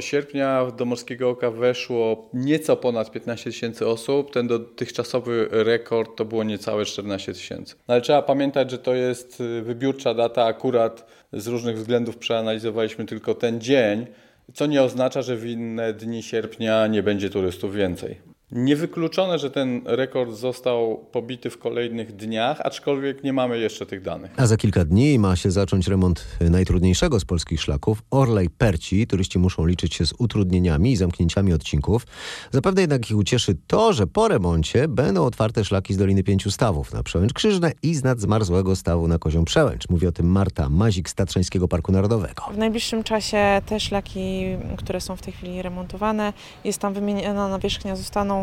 sierpnia 0.00 0.66
do 0.76 0.84
Morskiego 0.84 1.30
Oka 1.30 1.50
weszło 1.50 2.30
nieco 2.34 2.76
ponad 2.76 3.10
15 3.10 3.44
tysięcy 3.50 3.86
osób. 3.86 4.32
Ten 4.32 4.46
dotychczasowy 4.46 5.48
rekord 5.50 6.16
to 6.16 6.24
było 6.24 6.44
niecałe 6.44 6.84
14 6.84 7.32
tysięcy. 7.32 7.74
No 7.88 7.94
ale 7.94 8.00
trzeba 8.00 8.22
pamiętać, 8.22 8.70
że 8.70 8.78
to 8.78 8.94
jest 8.94 9.42
wybiórcza 9.62 10.14
data. 10.14 10.44
Akurat 10.44 11.06
z 11.32 11.46
różnych 11.46 11.76
względów 11.76 12.16
przeanalizowaliśmy 12.16 13.04
tylko 13.04 13.34
ten 13.34 13.60
dzień, 13.60 14.06
co 14.54 14.66
nie 14.66 14.82
oznacza, 14.82 15.22
że 15.22 15.36
w 15.36 15.46
inne 15.46 15.92
dni 15.92 16.22
sierpnia 16.22 16.86
nie 16.86 17.02
będzie 17.02 17.30
turystów 17.30 17.74
więcej. 17.74 18.27
Niewykluczone, 18.52 19.38
że 19.38 19.50
ten 19.50 19.80
rekord 19.84 20.32
został 20.32 21.04
pobity 21.12 21.50
w 21.50 21.58
kolejnych 21.58 22.16
dniach, 22.16 22.60
aczkolwiek 22.60 23.24
nie 23.24 23.32
mamy 23.32 23.58
jeszcze 23.58 23.86
tych 23.86 24.02
danych. 24.02 24.30
A 24.36 24.46
za 24.46 24.56
kilka 24.56 24.84
dni 24.84 25.18
ma 25.18 25.36
się 25.36 25.50
zacząć 25.50 25.88
remont 25.88 26.26
najtrudniejszego 26.40 27.20
z 27.20 27.24
polskich 27.24 27.60
szlaków, 27.60 28.02
Orlej 28.10 28.50
Perci. 28.50 29.06
Turyści 29.06 29.38
muszą 29.38 29.66
liczyć 29.66 29.94
się 29.94 30.06
z 30.06 30.14
utrudnieniami 30.18 30.92
i 30.92 30.96
zamknięciami 30.96 31.52
odcinków. 31.52 32.06
Zapewne 32.50 32.80
jednak 32.80 33.10
ich 33.10 33.16
ucieszy 33.16 33.56
to, 33.66 33.92
że 33.92 34.06
po 34.06 34.28
remoncie 34.28 34.88
będą 34.88 35.24
otwarte 35.24 35.64
szlaki 35.64 35.94
z 35.94 35.96
Doliny 35.96 36.22
Pięciu 36.22 36.50
Stawów 36.50 36.92
na 36.92 37.02
Przełęcz 37.02 37.32
Krzyżne 37.32 37.72
i 37.82 37.94
z 37.94 38.04
nadzmarzłego 38.04 38.76
stawu 38.76 39.08
na 39.08 39.18
Kozią 39.18 39.44
Przełęcz. 39.44 39.88
Mówi 39.88 40.06
o 40.06 40.12
tym 40.12 40.26
Marta 40.26 40.68
Mazik 40.68 41.08
z 41.08 41.14
Tatrzańskiego 41.14 41.68
Parku 41.68 41.92
Narodowego. 41.92 42.42
W 42.52 42.58
najbliższym 42.58 43.04
czasie 43.04 43.62
te 43.66 43.80
szlaki, 43.80 44.44
które 44.76 45.00
są 45.00 45.16
w 45.16 45.22
tej 45.22 45.32
chwili 45.32 45.62
remontowane, 45.62 46.32
jest 46.64 46.78
tam 46.78 46.94
wymieniona 46.94 47.48
nawierzchnia, 47.48 47.96
zostaną 47.96 48.37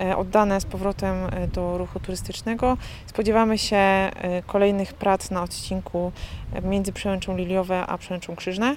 e, 0.00 0.16
oddane 0.16 0.60
z 0.60 0.64
powrotem 0.64 1.14
e, 1.32 1.46
do 1.46 1.78
ruchu 1.78 2.00
turystycznego. 2.00 2.76
Spodziewamy 3.06 3.58
się 3.58 3.76
e, 3.76 4.10
kolejnych 4.46 4.94
prac 4.94 5.30
na 5.30 5.42
odcinku 5.42 6.12
między 6.62 6.92
Przełęczą 6.92 7.36
Liliowe 7.36 7.86
a 7.86 7.98
Przełęczą 7.98 8.36
Krzyżne 8.36 8.76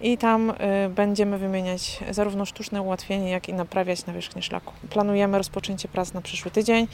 i 0.00 0.18
tam 0.18 0.52
będziemy 0.90 1.38
wymieniać 1.38 2.00
zarówno 2.10 2.44
sztuczne 2.44 2.82
ułatwienie, 2.82 3.30
jak 3.30 3.48
i 3.48 3.54
naprawiać 3.54 4.06
nawierzchnię 4.06 4.42
szlaku. 4.42 4.72
Planujemy 4.90 5.38
rozpoczęcie 5.38 5.88
prac 5.88 6.12
na 6.12 6.20
przyszły 6.20 6.50
tydzień. 6.50 6.88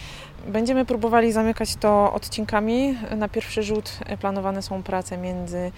Będziemy 0.46 0.84
próbowali 0.84 1.32
zamykać 1.32 1.76
to 1.76 2.12
odcinkami. 2.12 2.98
Na 3.16 3.28
pierwszy 3.28 3.62
rzut 3.62 3.98
planowane 4.20 4.62
są 4.62 4.82
prace 4.82 5.16
między 5.18 5.72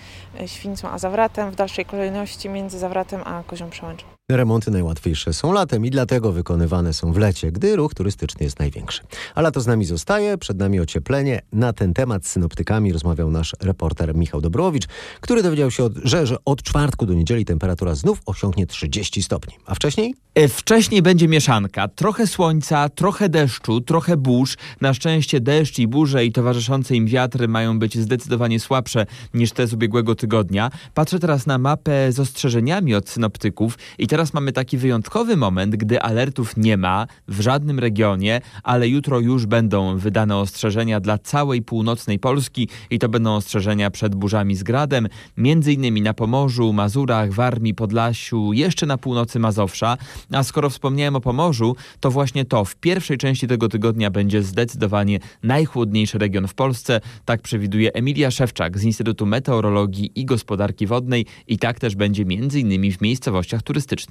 Świńcą 0.46 0.88
a 0.90 0.98
Zawratem, 0.98 1.50
w 1.50 1.56
dalszej 1.56 1.84
kolejności 1.84 2.48
między 2.48 2.78
Zawratem 2.78 3.20
a 3.24 3.42
Kozią 3.46 3.70
Przełęczą. 3.70 4.15
Remonty 4.30 4.70
najłatwiejsze 4.70 5.32
są 5.32 5.52
latem 5.52 5.86
i 5.86 5.90
dlatego 5.90 6.32
wykonywane 6.32 6.92
są 6.92 7.12
w 7.12 7.16
lecie, 7.16 7.52
gdy 7.52 7.76
ruch 7.76 7.94
turystyczny 7.94 8.44
jest 8.44 8.58
największy. 8.58 9.02
A 9.34 9.40
lato 9.40 9.60
z 9.60 9.66
nami 9.66 9.84
zostaje, 9.84 10.38
przed 10.38 10.58
nami 10.58 10.80
ocieplenie. 10.80 11.40
Na 11.52 11.72
ten 11.72 11.94
temat 11.94 12.26
z 12.26 12.30
synoptykami 12.30 12.92
rozmawiał 12.92 13.30
nasz 13.30 13.52
reporter 13.60 14.14
Michał 14.14 14.40
Dobrowicz, 14.40 14.86
który 15.20 15.42
dowiedział 15.42 15.70
się, 15.70 15.84
od, 15.84 15.92
że, 16.04 16.26
że 16.26 16.36
od 16.44 16.62
czwartku 16.62 17.06
do 17.06 17.14
niedzieli 17.14 17.44
temperatura 17.44 17.94
znów 17.94 18.22
osiągnie 18.26 18.66
30 18.66 19.22
stopni. 19.22 19.54
A 19.66 19.74
wcześniej? 19.74 20.14
Wcześniej 20.48 21.02
będzie 21.02 21.28
mieszanka. 21.28 21.88
Trochę 21.88 22.26
słońca, 22.26 22.88
trochę 22.88 23.28
deszczu, 23.28 23.80
trochę 23.80 24.16
burz. 24.16 24.56
Na 24.80 24.94
szczęście 24.94 25.40
deszcz 25.40 25.78
i 25.78 25.86
burze 25.88 26.24
i 26.24 26.32
towarzyszące 26.32 26.96
im 26.96 27.06
wiatry 27.06 27.48
mają 27.48 27.78
być 27.78 27.98
zdecydowanie 27.98 28.60
słabsze 28.60 29.06
niż 29.34 29.52
te 29.52 29.66
z 29.66 29.72
ubiegłego 29.72 30.14
tygodnia. 30.14 30.70
Patrzę 30.94 31.18
teraz 31.18 31.46
na 31.46 31.58
mapę 31.58 32.12
z 32.12 32.20
ostrzeżeniami 32.20 32.94
od 32.94 33.08
synoptyków 33.08 33.78
i 33.98 34.06
teraz 34.16 34.34
mamy 34.34 34.52
taki 34.52 34.78
wyjątkowy 34.78 35.36
moment, 35.36 35.76
gdy 35.76 36.00
alertów 36.00 36.56
nie 36.56 36.76
ma 36.76 37.06
w 37.28 37.40
żadnym 37.40 37.78
regionie, 37.78 38.40
ale 38.62 38.88
jutro 38.88 39.20
już 39.20 39.46
będą 39.46 39.98
wydane 39.98 40.36
ostrzeżenia 40.36 41.00
dla 41.00 41.18
całej 41.18 41.62
północnej 41.62 42.18
Polski 42.18 42.68
i 42.90 42.98
to 42.98 43.08
będą 43.08 43.34
ostrzeżenia 43.34 43.90
przed 43.90 44.14
burzami 44.14 44.56
z 44.56 44.62
gradem, 44.62 45.08
między 45.36 45.72
innymi 45.72 46.02
na 46.02 46.14
Pomorzu, 46.14 46.72
Mazurach, 46.72 47.32
Warmii, 47.32 47.74
Podlasiu, 47.74 48.52
jeszcze 48.52 48.86
na 48.86 48.98
północy 48.98 49.38
Mazowsza. 49.38 49.96
A 50.32 50.42
skoro 50.42 50.70
wspomniałem 50.70 51.16
o 51.16 51.20
Pomorzu, 51.20 51.76
to 52.00 52.10
właśnie 52.10 52.44
to 52.44 52.64
w 52.64 52.76
pierwszej 52.76 53.18
części 53.18 53.46
tego 53.46 53.68
tygodnia 53.68 54.10
będzie 54.10 54.42
zdecydowanie 54.42 55.20
najchłodniejszy 55.42 56.18
region 56.18 56.48
w 56.48 56.54
Polsce. 56.54 57.00
Tak 57.24 57.42
przewiduje 57.42 57.92
Emilia 57.92 58.30
Szewczak 58.30 58.78
z 58.78 58.84
Instytutu 58.84 59.26
Meteorologii 59.26 60.12
i 60.14 60.24
Gospodarki 60.24 60.86
Wodnej 60.86 61.26
i 61.46 61.58
tak 61.58 61.80
też 61.80 61.94
będzie 61.94 62.24
między 62.24 62.60
innymi 62.60 62.92
w 62.92 63.00
miejscowościach 63.00 63.62
turystycznych. 63.62 64.05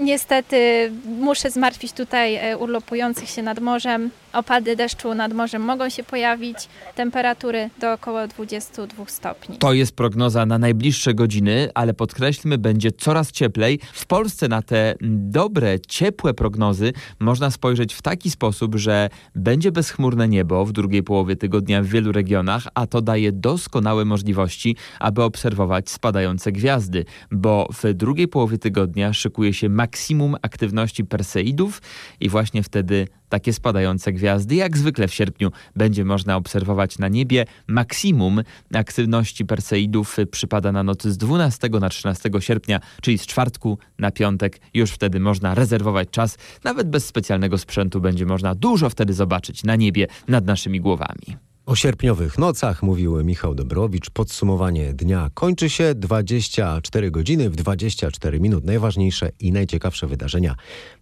Niestety 0.00 0.90
muszę 1.04 1.50
zmartwić 1.50 1.92
tutaj 1.92 2.34
e, 2.34 2.58
urlopujących 2.58 3.28
się 3.28 3.42
nad 3.42 3.58
morzem. 3.60 4.10
Opady 4.32 4.76
deszczu 4.76 5.14
nad 5.14 5.32
morzem 5.32 5.62
mogą 5.62 5.88
się 5.88 6.04
pojawić. 6.04 6.58
Temperatury 6.94 7.70
do 7.80 7.92
około 7.92 8.26
22 8.26 9.06
stopni. 9.06 9.58
To 9.58 9.72
jest 9.72 9.96
prognoza 9.96 10.46
na 10.46 10.58
najbliższe 10.58 11.14
godziny, 11.14 11.70
ale 11.74 11.94
podkreślmy, 11.94 12.58
będzie 12.58 12.92
coraz 12.92 13.32
cieplej. 13.32 13.80
W 13.92 14.06
Polsce 14.06 14.48
na 14.48 14.62
te 14.62 14.94
dobre, 15.00 15.80
ciepłe 15.80 16.34
prognozy 16.34 16.92
można 17.20 17.50
spojrzeć 17.50 17.94
w 17.94 18.02
taki 18.02 18.30
sposób, 18.30 18.74
że 18.74 19.08
będzie 19.34 19.72
bezchmurne 19.72 20.28
niebo 20.28 20.64
w 20.64 20.72
drugiej 20.72 21.02
połowie 21.02 21.36
tygodnia 21.36 21.82
w 21.82 21.86
wielu 21.86 22.12
regionach, 22.12 22.68
a 22.74 22.86
to 22.86 23.02
daje 23.02 23.32
doskonałe 23.32 24.04
możliwości, 24.04 24.76
aby 25.00 25.22
obserwować 25.22 25.90
spadające 25.90 26.52
gwiazdy, 26.52 27.04
bo 27.30 27.68
w 27.82 27.94
drugiej 27.94 28.28
połowie 28.28 28.58
tygodnia 28.58 29.12
szykuje 29.12 29.54
się 29.54 29.68
maksimum 29.68 30.36
aktywności 30.42 31.04
Perseidów 31.04 31.82
i 32.20 32.28
właśnie 32.28 32.62
wtedy 32.62 33.08
takie 33.28 33.52
spadające 33.52 34.12
gwiazdy, 34.12 34.54
jak 34.54 34.78
zwykle 34.78 35.08
w 35.08 35.14
sierpniu, 35.14 35.50
będzie 35.76 36.04
można 36.04 36.36
obserwować 36.36 36.98
na 36.98 37.08
niebie. 37.08 37.44
Maksimum 37.66 38.42
aktywności 38.74 39.44
Perseidów 39.46 40.16
przypada 40.30 40.72
na 40.72 40.82
nocy 40.82 41.12
z 41.12 41.18
12 41.18 41.68
na 41.68 41.88
13 41.88 42.30
sierpnia, 42.38 42.80
czyli 43.02 43.18
z 43.18 43.26
czwartku 43.26 43.78
na 43.98 44.10
piątek. 44.10 44.60
Już 44.74 44.90
wtedy 44.90 45.20
można 45.20 45.54
rezerwować 45.54 46.10
czas. 46.10 46.38
Nawet 46.64 46.90
bez 46.90 47.06
specjalnego 47.06 47.58
sprzętu 47.58 48.00
będzie 48.00 48.26
można 48.26 48.54
dużo 48.54 48.90
wtedy 48.90 49.14
zobaczyć 49.14 49.64
na 49.64 49.76
niebie 49.76 50.06
nad 50.28 50.46
naszymi 50.46 50.80
głowami. 50.80 51.47
O 51.68 51.76
sierpniowych 51.76 52.38
nocach 52.38 52.82
mówił 52.82 53.24
Michał 53.24 53.54
Dobrowicz. 53.54 54.10
Podsumowanie 54.10 54.94
dnia 54.94 55.30
kończy 55.34 55.70
się 55.70 55.94
24 55.94 57.10
godziny 57.10 57.50
w 57.50 57.56
24 57.56 58.40
minut. 58.40 58.64
Najważniejsze 58.64 59.30
i 59.40 59.52
najciekawsze 59.52 60.06
wydarzenia. 60.06 60.54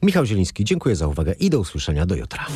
Michał 0.02 0.26
Zieliński, 0.26 0.64
dziękuję 0.64 0.96
za 0.96 1.07
uwagę 1.07 1.33
i 1.33 1.50
do 1.50 1.61
usłyszenia 1.61 2.07
do 2.07 2.14
jutra. 2.16 2.46